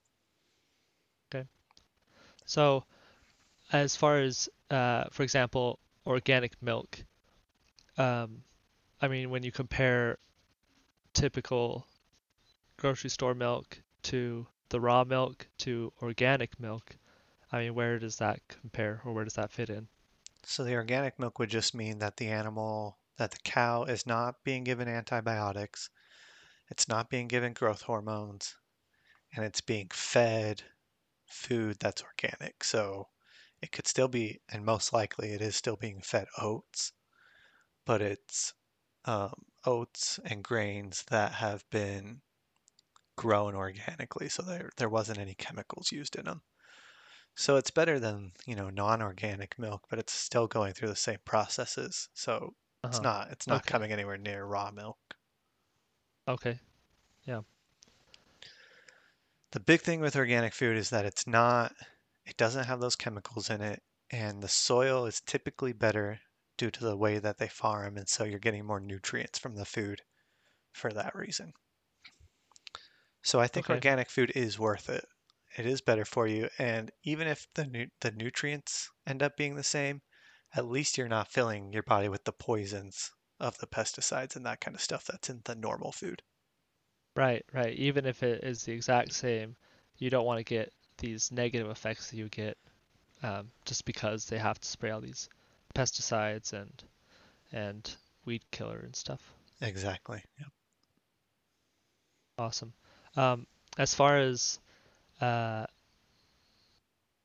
[1.34, 1.48] Okay.
[2.46, 2.86] So,
[3.72, 7.04] as far as, uh, for example, organic milk,
[7.98, 8.44] um,
[9.02, 10.18] I mean, when you compare
[11.14, 11.88] typical
[12.78, 16.96] grocery store milk to the raw milk to organic milk,
[17.52, 19.88] I mean, where does that compare or where does that fit in?
[20.44, 24.44] So the organic milk would just mean that the animal, that the cow is not
[24.44, 25.90] being given antibiotics,
[26.70, 28.56] it's not being given growth hormones,
[29.36, 30.64] and it's being fed
[31.26, 32.64] food that's organic.
[32.64, 33.08] So
[33.62, 36.94] it could still be, and most likely it is still being fed oats,
[37.86, 38.54] but it's
[39.06, 42.22] um, oats and grains that have been
[43.18, 46.44] grown organically, so there there wasn't any chemicals used in them.
[47.38, 51.20] So it's better than, you know, non-organic milk, but it's still going through the same
[51.26, 52.10] processes.
[52.14, 52.56] So
[52.86, 53.06] it's Uh-huh.
[53.06, 53.68] not it's not Okay.
[53.68, 55.00] coming anywhere near raw milk.
[56.28, 56.60] Okay.
[57.26, 57.44] Yeah.
[59.52, 61.76] The big thing with organic food is that it's not
[62.28, 66.22] it doesn't have those chemicals in it, and the soil is typically better
[66.58, 69.66] due to the way that they farm, and so you're getting more nutrients from the
[69.66, 70.04] food
[70.74, 71.54] for that reason.
[73.22, 73.70] So I think Okay.
[73.70, 75.06] organic food is worth it.
[75.56, 79.54] It is better for you, and even if the nu the nutrients end up being
[79.54, 80.02] the same,
[80.56, 84.62] at least you're not filling your body with the poisons of the pesticides and that
[84.62, 86.24] kind of stuff that's in the normal food.
[87.18, 87.74] Right, right.
[87.78, 89.58] Even if it is the exact same,
[89.98, 92.58] you don't want to get these negative effects that you get
[93.24, 95.30] um, just because they have to spray all these
[95.76, 96.84] pesticides and
[97.52, 97.96] and
[98.26, 99.22] weed killer and stuff.
[99.62, 100.22] Exactly.
[100.40, 100.50] Yep.
[102.38, 102.74] Awesome.
[103.16, 103.48] Um,
[103.78, 104.60] as far as
[105.22, 105.66] uh,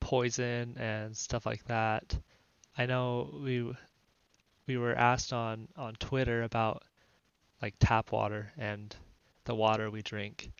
[0.00, 2.16] poison and stuff like that,
[2.78, 3.74] I know we
[4.66, 6.82] we were asked on on Twitter about
[7.60, 8.94] like tap water and
[9.44, 10.50] the water we drink.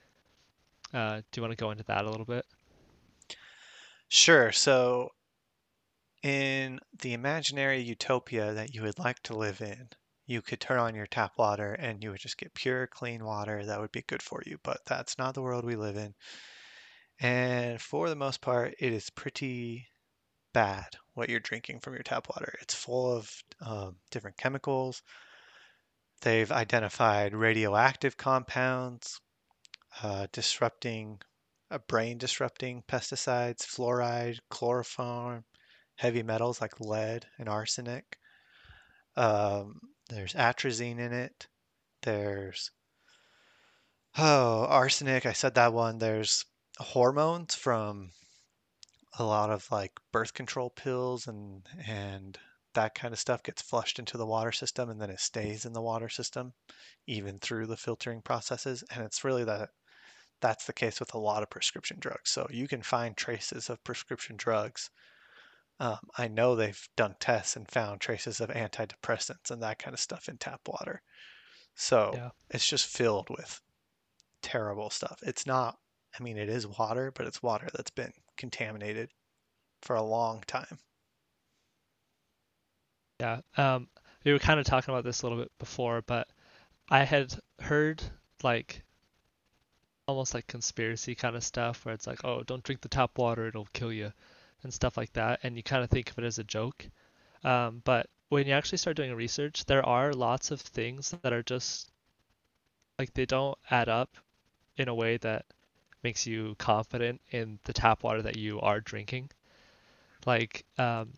[0.93, 2.45] Uh, do you want to go into that a little bit?
[4.13, 4.53] Sure.
[4.53, 5.11] So
[6.25, 9.89] in the imaginary utopia that you would like to live in,
[10.27, 13.65] you could turn on your tap water and you would just get pure, clean water
[13.65, 14.59] that would be good for you.
[14.65, 16.15] But that's not the world we live in.
[17.21, 19.89] And for the most part, it is pretty
[20.53, 22.59] bad what you're drinking from your tap water.
[22.63, 25.03] It's full of um, different chemicals.
[26.23, 29.21] They've identified radioactive compounds,
[30.03, 31.23] uh, disrupting,
[31.79, 35.45] brain disrupting pesticides, fluoride, chloroform,
[35.97, 38.19] heavy metals like lead and arsenic.
[39.17, 41.47] Um, there's atrazine in it.
[42.03, 42.71] There's,
[44.19, 45.27] oh, arsenic.
[45.27, 45.99] I said that one.
[45.99, 46.45] There's
[46.79, 48.13] hormones from
[49.19, 52.39] a lot of like birth control pills and and
[52.75, 55.75] that kind of stuff gets flushed into the water system and then it stays in
[55.75, 56.55] the water system
[57.07, 59.69] even through the filtering processes and it's really that
[60.43, 63.83] that's the case with a lot of prescription drugs so you can find traces of
[63.85, 64.91] prescription drugs
[65.81, 70.01] um, i know they've done tests and found traces of antidepressants and that kind of
[70.01, 71.01] stuff in tap water
[71.75, 72.31] so Yeah.
[72.51, 73.61] it's just filled with
[74.43, 75.79] terrible stuff it's not
[76.19, 79.09] i mean it is water but it's water that's been contaminated
[79.81, 80.79] for a long time
[83.21, 83.41] Yeah.
[83.57, 83.89] Um,
[84.25, 86.29] we were kind of talking about this a little bit before, but
[86.89, 88.03] I had heard
[88.43, 88.83] like
[90.07, 93.47] almost like conspiracy kind of stuff where it's like, oh, don't drink the tap water,
[93.47, 94.13] it'll kill you,
[94.63, 95.41] and stuff like that.
[95.43, 96.87] And you kind of think of it as a joke.
[97.45, 101.43] Um, but when you actually start doing research, there are lots of things that are
[101.43, 101.91] just
[102.99, 104.17] like they don't add up
[104.77, 105.45] in a way that
[106.03, 109.31] makes you confident in the tap water that you are drinking.
[110.27, 111.13] Like, um,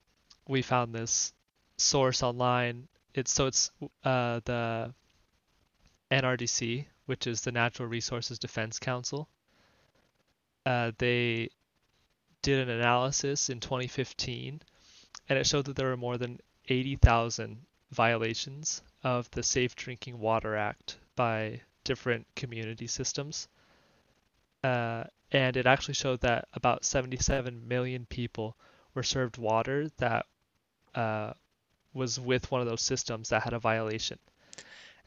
[0.48, 1.32] we found this
[1.78, 2.88] source online.
[3.14, 3.70] It's so it's
[4.04, 4.92] uh, the
[6.10, 9.28] NRDC, which is the Natural Resources Defense Council.
[10.64, 11.50] Uh, they
[12.42, 14.60] did an analysis in 2015,
[15.28, 17.58] and it showed that there were more than 80,000
[17.90, 23.48] violations of the Safe Drinking Water Act by different community systems.
[24.62, 28.56] Uh, and it actually showed that about 77 million people
[28.94, 30.26] were served water that
[30.94, 31.32] uh,
[31.92, 34.18] was with one of those systems that had a violation.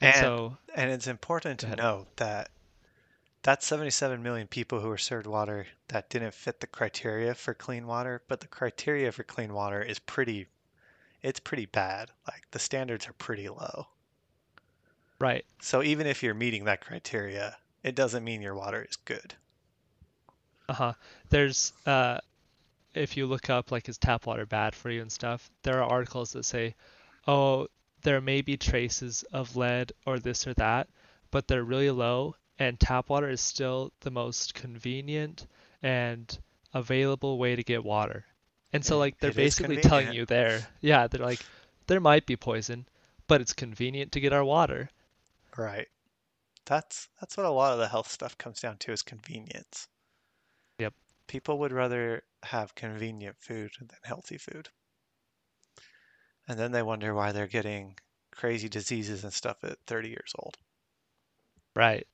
[0.02, 2.50] And and so, and it's important to note that
[3.44, 7.88] that's 77 million people who were served water that didn't fit the criteria for clean
[7.88, 10.48] water but the criteria for clean water is pretty
[11.22, 13.88] it's pretty bad like the standards are pretty low
[15.20, 15.46] Right.
[15.60, 19.36] so even if you're meeting that criteria it doesn't mean your water is good
[20.70, 20.94] Uh-huh.
[21.30, 22.20] There's uh
[22.94, 25.90] if you look up like is tap water bad for you and stuff, there are
[25.90, 26.76] articles that say,
[27.28, 27.68] "Oh,
[28.08, 30.88] there may be traces of lead or this or that,
[31.30, 35.46] but they're really low and tap water is still the most convenient
[35.84, 36.40] and
[36.74, 38.24] available way to get water.
[38.72, 41.46] And so like they're it basically telling you there, yeah, they're like
[41.88, 42.88] there might be poison,
[43.28, 44.90] but it's convenient to get our water.
[45.58, 45.90] Right.
[46.64, 49.90] That's that's what a lot of the health stuff comes down to is convenience.
[50.80, 50.94] Yep.
[51.28, 54.70] People would rather have convenient food than healthy food.
[56.48, 57.98] And then they wonder why they're getting
[58.32, 60.58] crazy diseases and stuff at 30 years old.
[61.76, 62.06] Right.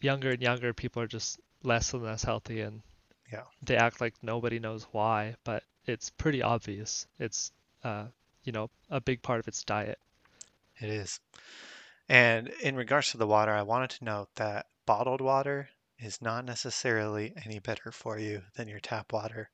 [0.00, 2.82] Younger and younger people are just less and less healthy and
[3.32, 7.06] Yeah, they act like nobody knows why, but it's pretty obvious.
[7.18, 7.52] It's
[7.84, 8.08] uh,
[8.44, 9.98] you know, a big part of its diet.
[10.80, 11.20] it is.
[12.08, 16.44] And in regards to the water, I wanted to note that bottled water is not
[16.44, 19.50] necessarily any better for you than your tap water.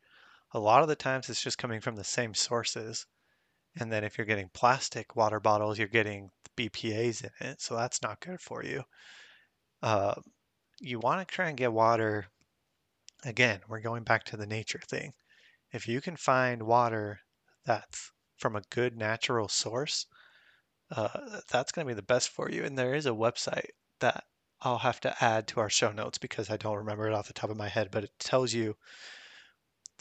[0.52, 3.06] A lot of the times it's just coming from the same sources.
[3.78, 8.02] And then if you're getting plastic water bottles, you're getting BPA's in it, so that's
[8.02, 8.84] not good for you.
[9.82, 10.14] Uh,
[10.80, 12.26] you want to try and get water.
[13.24, 15.12] Again, we're going back to the nature thing.
[15.72, 17.20] If you can find water
[17.64, 20.06] that's from a good natural source,
[20.90, 22.64] uh, that's going to be the best for you.
[22.64, 23.70] And there is a website
[24.00, 24.24] that
[24.60, 27.32] I'll have to add to our show notes because I don't remember it off the
[27.32, 28.76] top of my head, but it tells you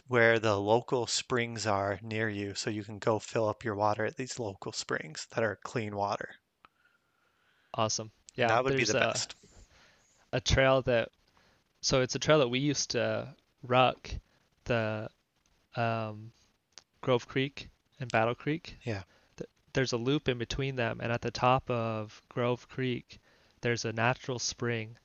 [0.07, 4.05] where the local springs are near you so you can go fill up your water
[4.05, 6.29] at these local springs that are clean water.
[7.73, 8.11] Awesome.
[8.35, 9.35] Yeah, that would be the a best.
[10.31, 11.09] a trail that
[11.81, 13.27] so it's a trail that we used to
[13.63, 14.09] ruck
[14.65, 15.09] the
[15.75, 16.31] um,
[17.01, 17.69] Grove Creek
[17.99, 18.77] and Battle Creek.
[18.83, 19.03] Yeah,
[19.73, 23.19] There's a loop in between them, and at the top of Grove Creek,
[23.61, 24.97] there's a natural spring.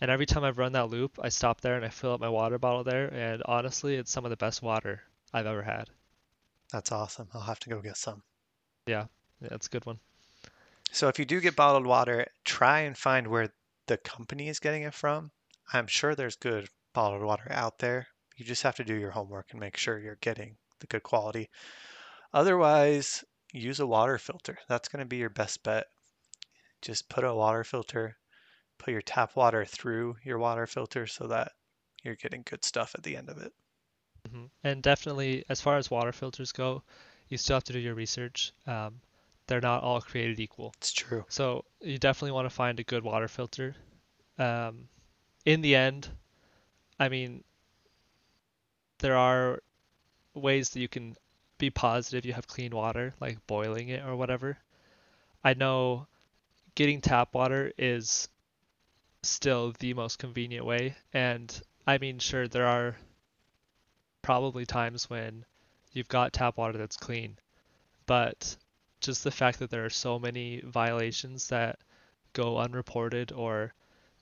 [0.00, 2.28] And every time I've run that loop, I stop there and I fill up my
[2.28, 5.02] water bottle there, and honestly, it's some of the best water
[5.32, 5.88] I've ever had.
[6.70, 7.28] that's awesome.
[7.32, 8.22] I'll have to go get some.
[8.86, 9.06] Yeah,
[9.40, 9.98] yeah, it's a good one.
[10.92, 13.52] So if you do get bottled water, try and find where
[13.86, 15.30] the company is getting it from.
[15.72, 18.06] I'm sure there's good bottled water out there.
[18.36, 21.48] You just have to do your homework and make sure you're getting the good quality.
[22.32, 24.58] Otherwise, use a water filter.
[24.68, 25.86] That's going to be your best bet.
[26.82, 28.16] Just put a water filter,
[28.78, 31.52] put your tap water through your water filter so that
[32.02, 33.52] you're getting good stuff at the end of it.
[34.30, 36.82] hmm And definitely, as far as water filters go,
[37.28, 38.52] you still have to do your research.
[38.66, 39.00] Um,
[39.46, 40.74] they're not all created equal.
[40.78, 41.24] It's true.
[41.28, 43.74] So you definitely want to find a good water filter.
[44.38, 44.88] Um,
[45.46, 46.10] in the end,
[46.98, 47.44] I mean,
[48.98, 49.62] there are
[50.34, 51.16] ways that you can
[51.58, 54.58] be positive you have clean water, like boiling it or whatever.
[55.44, 56.08] I know
[56.76, 58.28] getting tap water is
[59.28, 62.96] still the most convenient way, and I mean, sure, there are
[64.22, 65.44] probably times when
[65.92, 67.38] you've got tap water that's clean,
[68.06, 68.56] but
[69.00, 71.78] just the fact that there are so many violations that
[72.32, 73.72] go unreported or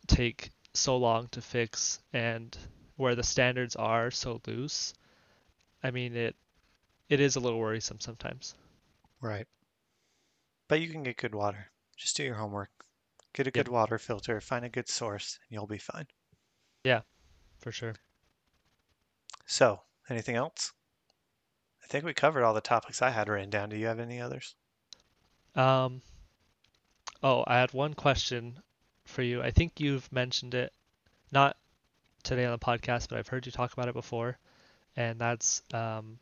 [0.06, 2.56] take so long to fix and
[2.96, 4.94] where the standards are so loose,
[5.82, 6.36] I mean it
[7.08, 8.54] it is a little worrisome sometimes.
[9.20, 9.46] Right.
[10.68, 11.66] But you can get good water.
[11.96, 12.70] Just do your homework.
[13.34, 13.66] Get a Yep.
[13.66, 16.06] good water filter, find a good source, and you'll be fine.
[16.84, 17.02] Yeah,
[17.58, 17.94] for sure.
[19.46, 20.74] So, anything else?
[21.84, 23.68] I think we covered all the topics I had written down.
[23.68, 24.56] Do you have any others?
[25.54, 26.02] Um,
[27.22, 28.62] oh, I had one question
[29.04, 29.42] for you.
[29.42, 30.72] I think you've mentioned it,
[31.32, 31.56] not
[32.22, 34.38] today on the podcast, but I've heard you talk about it before,
[34.96, 36.18] and that's um,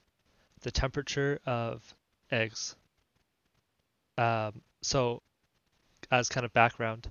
[0.60, 1.94] the temperature of
[2.30, 2.76] eggs.
[4.18, 5.22] Um, so,
[6.12, 7.10] as kind of background,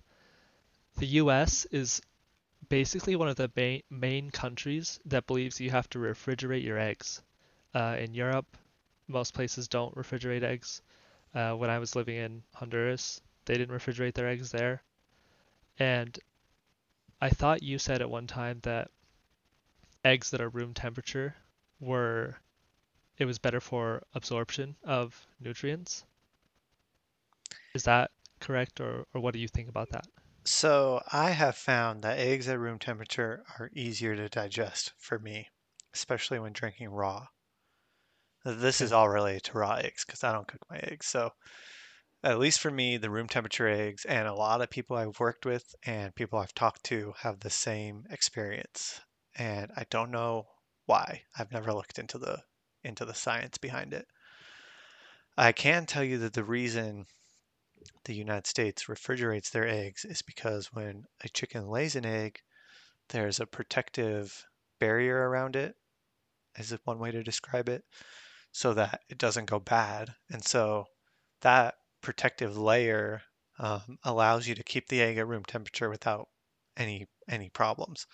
[0.98, 2.02] the US is
[2.69, 7.23] basically one of the main, main countries that believes you have to refrigerate your eggs.
[7.73, 8.45] Uh, in Europe,
[9.07, 10.84] most places don't refrigerate eggs.
[11.34, 14.84] Uh, when I was living in Honduras, they didn't refrigerate their eggs there.
[15.80, 16.18] And
[17.19, 18.91] I thought you said at one time that
[20.06, 21.36] eggs that are room temperature
[21.80, 22.38] were,
[23.18, 26.06] it was better for absorption of nutrients.
[27.73, 28.11] Is that
[28.41, 30.05] correct, or, or what do you think about that?
[30.43, 35.47] So, I have found that eggs at room temperature are easier to digest for me,
[35.93, 37.27] especially when drinking raw.
[38.43, 41.05] This is all related to raw eggs because I don't cook my eggs.
[41.07, 41.31] So,
[42.23, 45.45] at least for me, the room temperature eggs and a lot of people I've worked
[45.45, 48.99] with and people I've talked to have the same experience.
[49.35, 50.47] And I don't know
[50.85, 51.23] why.
[51.38, 52.43] I've never looked into the
[52.84, 54.07] into the science behind it.
[55.38, 57.05] I can tell you that the reason
[58.03, 62.40] the United States refrigerates their eggs is because when a chicken lays an egg,
[63.10, 64.45] there's a protective
[64.80, 65.76] barrier around it,
[66.58, 67.84] is one way to describe it,
[68.52, 70.14] so that it doesn't go bad.
[70.30, 70.86] And so
[71.41, 73.22] that protective layer
[73.60, 76.30] um, allows you to keep the egg at room temperature without
[76.78, 78.08] any any problems.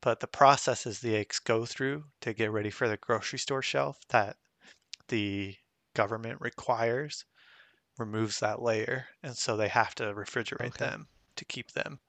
[0.00, 3.98] But the processes the eggs go through to get ready for the grocery store shelf
[4.08, 4.36] that
[5.08, 5.56] the
[5.94, 7.24] government requires
[7.98, 10.78] removes that layer, and so they have to refrigerate Okay.
[10.78, 12.00] them to keep them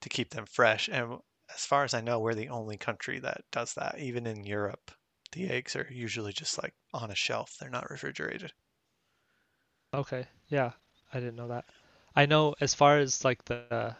[0.00, 0.88] to keep them fresh.
[0.88, 1.20] And
[1.54, 3.98] as far as I know, we're the only country that does that.
[3.98, 4.92] Even in Europe,
[5.32, 7.56] the eggs are usually just like on a shelf.
[7.58, 8.52] They're not refrigerated.
[9.94, 10.26] Okay.
[10.48, 10.72] Yeah,
[11.12, 11.64] I didn't know that.
[12.14, 13.96] I know as far as like the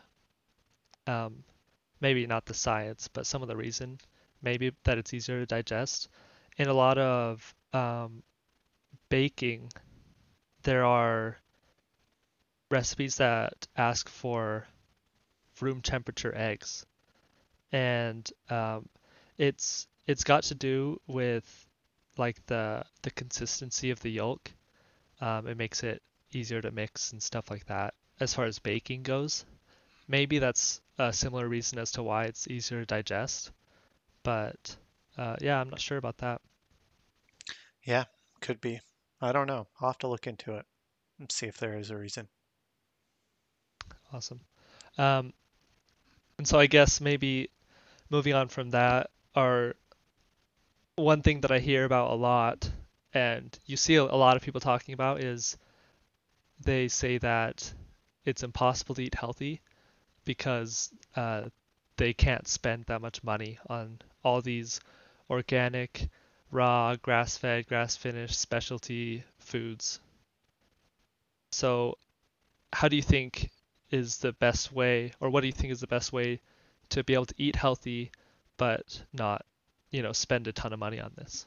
[1.06, 1.44] um
[2.00, 3.98] maybe not the science, but some of the reason
[4.42, 6.08] maybe that it's easier to digest.
[6.58, 8.22] In a lot of um
[9.10, 9.70] baking,
[10.64, 11.38] there are
[12.70, 14.66] recipes that ask for
[15.60, 16.84] room temperature eggs,
[17.72, 18.88] and um,
[19.38, 21.68] it's it's got to do with
[22.16, 24.50] like the the consistency of the yolk.
[25.20, 27.94] Um, it makes it easier to mix and stuff like that.
[28.20, 29.44] As far as baking goes,
[30.08, 33.52] maybe that's a similar reason as to why it's easier to digest.
[34.22, 34.76] But
[35.16, 36.40] uh, yeah, I'm not sure about that.
[37.84, 38.04] Yeah,
[38.40, 38.80] could be.
[39.24, 39.66] I don't know.
[39.80, 40.66] I'll have to look into it
[41.18, 42.28] and see if there is a reason.
[44.12, 44.40] Awesome.
[44.98, 45.32] Um,
[46.36, 47.48] and so I guess maybe
[48.10, 49.74] moving on from that, are
[50.96, 52.70] one thing that I hear about a lot,
[53.14, 55.56] and you see a lot of people talking about, is
[56.62, 57.72] they say that
[58.24, 59.62] it's impossible to eat healthy
[60.24, 61.44] because uh,
[61.96, 64.80] they can't spend that much money on all these
[65.30, 66.08] organic,
[66.54, 70.00] raw, grass-fed, grass-finished specialty foods.
[71.52, 71.98] So,
[72.72, 73.50] how do you think
[73.90, 76.40] is the best way, or what do you think is the best way
[76.90, 78.10] to be able to eat healthy
[78.56, 79.44] but not,
[79.90, 81.44] you know, spend a ton of money on this?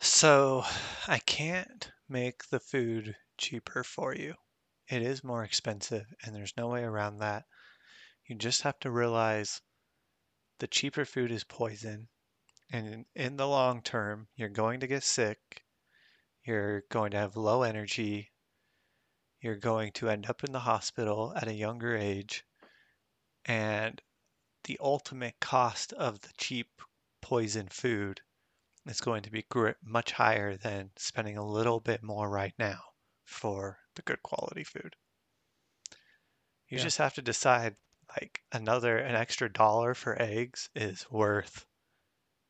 [0.00, 0.64] So
[1.08, 4.34] I can't make the food cheaper for you.
[4.88, 7.44] It is more expensive, and there's no way around that.
[8.26, 9.60] You just have to realize
[10.58, 12.08] the cheaper food is poison,
[12.70, 15.64] and in, the long term, you're going to get sick,
[16.44, 18.32] you're going to have low energy,
[19.40, 22.44] you're going to end up in the hospital at a younger age,
[23.44, 24.02] and
[24.64, 26.82] the ultimate cost of the cheap
[27.20, 28.20] poison food
[28.86, 29.44] is going to be
[29.82, 32.80] much higher than spending a little bit more right now
[33.24, 34.96] for the good quality food.
[36.68, 36.84] You Yeah.
[36.84, 37.76] just have to decide
[38.08, 41.65] like another an extra dollar for eggs is worth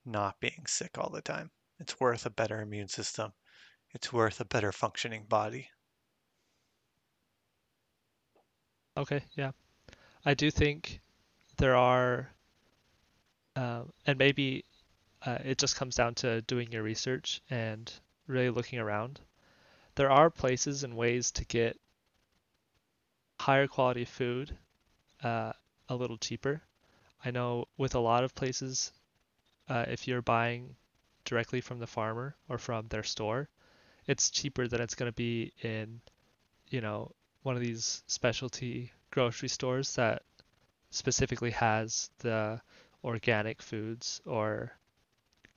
[0.06, 1.50] not being sick all the time.
[1.78, 3.32] It's worth a better immune system.
[3.92, 5.68] It's worth a better functioning body.
[8.96, 9.52] Okay, yeah.
[10.24, 11.00] I do think
[11.58, 12.30] there are,
[13.54, 14.64] um, and maybe
[15.24, 17.92] uh, it just comes down to doing your research and
[18.26, 19.20] really looking around.
[19.94, 21.78] There are places and ways to get
[23.38, 24.56] higher quality food
[25.22, 25.52] uh,
[25.88, 26.62] a little cheaper.
[27.24, 28.92] I know with a lot of places,
[29.68, 30.74] uh, if you're buying
[31.24, 33.48] directly from the farmer or from their store,
[34.06, 36.00] it's cheaper than it's going to be in,
[36.68, 37.12] you know,
[37.42, 40.22] one of these specialty grocery stores that
[40.90, 42.60] specifically has the
[43.04, 44.72] organic foods or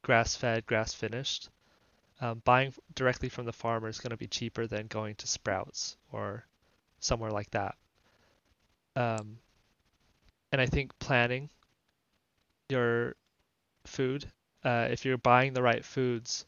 [0.02, 1.50] grass-fed, grass-finished.
[2.22, 5.96] Um, buying directly from the farmer is going to be cheaper than going to Sprouts
[6.12, 6.46] or
[7.00, 7.76] somewhere like that.
[8.96, 9.38] Um,
[10.52, 11.50] and I think planning
[12.68, 13.16] your
[13.86, 14.32] food,
[14.64, 16.46] uh, if you're buying the right foods,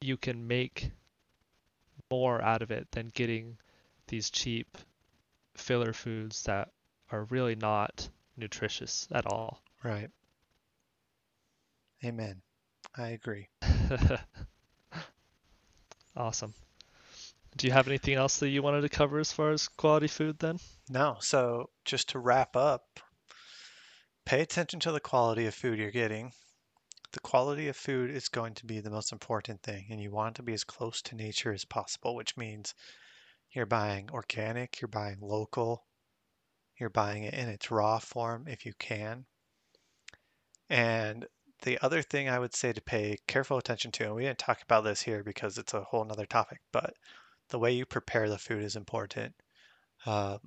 [0.00, 0.90] you can make
[2.10, 3.56] more out of it than getting
[4.06, 4.78] these cheap
[5.56, 6.70] filler foods that
[7.10, 9.62] are really not nutritious at all.
[9.82, 10.10] Right.
[12.04, 12.42] Amen.
[12.96, 13.48] I agree.
[16.16, 16.54] Awesome.
[17.56, 20.38] Do you have anything else that you wanted to cover as far as quality food
[20.38, 20.58] then?
[20.88, 23.00] No, so just to wrap up,
[24.26, 26.32] pay attention to the quality of food you're getting.
[27.12, 30.34] The quality of food is going to be the most important thing, and you want
[30.36, 32.74] to be as close to nature as possible, which means
[33.52, 35.86] you're buying organic, you're buying local,
[36.78, 39.24] you're buying it in its raw form if you can.
[40.68, 41.26] And
[41.62, 44.60] the other thing I would say to pay careful attention to, and we didn't talk
[44.60, 46.94] about this here because it's a whole nother topic, but
[47.50, 49.34] the way you prepare the food is important.
[50.04, 50.38] Uh,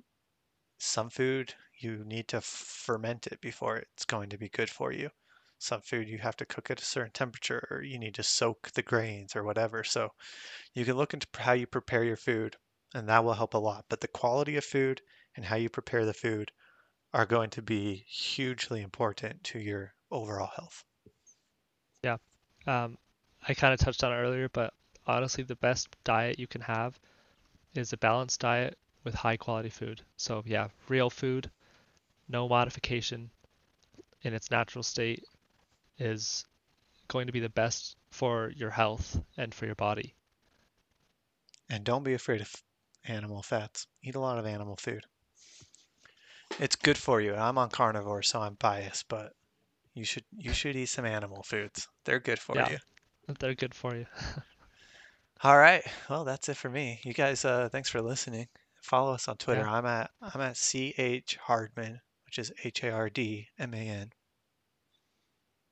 [0.77, 5.09] some food you need to ferment it before it's going to be good for you.
[5.57, 8.71] Some food you have to cook at a certain temperature, or you need to soak
[8.71, 9.83] the grains or whatever.
[9.83, 10.09] So
[10.73, 12.55] you can look into how you prepare your food,
[12.93, 13.85] and that will help a lot.
[13.89, 15.01] But the quality of food
[15.35, 16.51] and how you prepare the food
[17.13, 20.83] are going to be hugely important to your overall health.
[22.03, 22.17] Yeah.
[22.67, 22.97] Um,
[23.47, 24.73] I kind of touched on it earlier, but
[25.07, 26.99] honestly, the best diet you can have
[27.73, 30.01] is a balanced diet with high quality food.
[30.17, 31.49] So yeah, real food,
[32.29, 33.29] no modification
[34.21, 35.23] in its natural state
[35.97, 36.45] is
[37.07, 40.13] going to be the best for your health and for your body.
[41.69, 42.53] And don't be afraid of
[43.05, 43.87] animal fats.
[44.03, 45.05] Eat a lot of animal food.
[46.59, 47.35] It's good for you.
[47.35, 49.33] I'm on carnivore, so I'm biased, but
[49.93, 51.87] you should you should eat some animal foods.
[52.05, 52.77] They're good for Yeah, you.
[53.39, 54.05] they're good for you.
[55.43, 55.83] All right.
[56.09, 56.99] Well, that's it for me.
[57.03, 58.47] You guys, uh, thanks for listening.
[58.81, 59.61] Follow us on Twitter.
[59.61, 59.71] Yeah.
[59.71, 64.11] I'm at I'm at CH Hardman, which is H A R D M A N.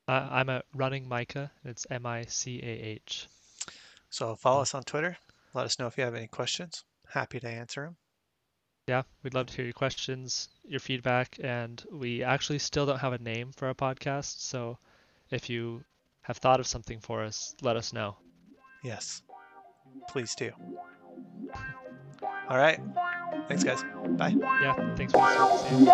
[0.07, 1.51] I, I'm at running Micah.
[1.63, 3.27] It's M-I-C-A-H.
[4.09, 5.15] So follow us on Twitter.
[5.53, 6.83] Let us know if you have any questions.
[7.07, 7.95] Happy to answer them.
[8.87, 13.13] Yeah, we'd love to hear your questions, your feedback, and we actually still don't have
[13.13, 14.39] a name for our podcast.
[14.39, 14.79] So
[15.29, 15.83] if you
[16.21, 18.17] have thought of something for us, let us know.
[18.83, 19.21] Yes.
[20.09, 20.49] Please do.
[22.49, 22.79] All right.
[23.47, 23.83] Thanks, guys.
[24.17, 24.35] Bye.
[24.61, 25.87] Yeah, thanks for listening.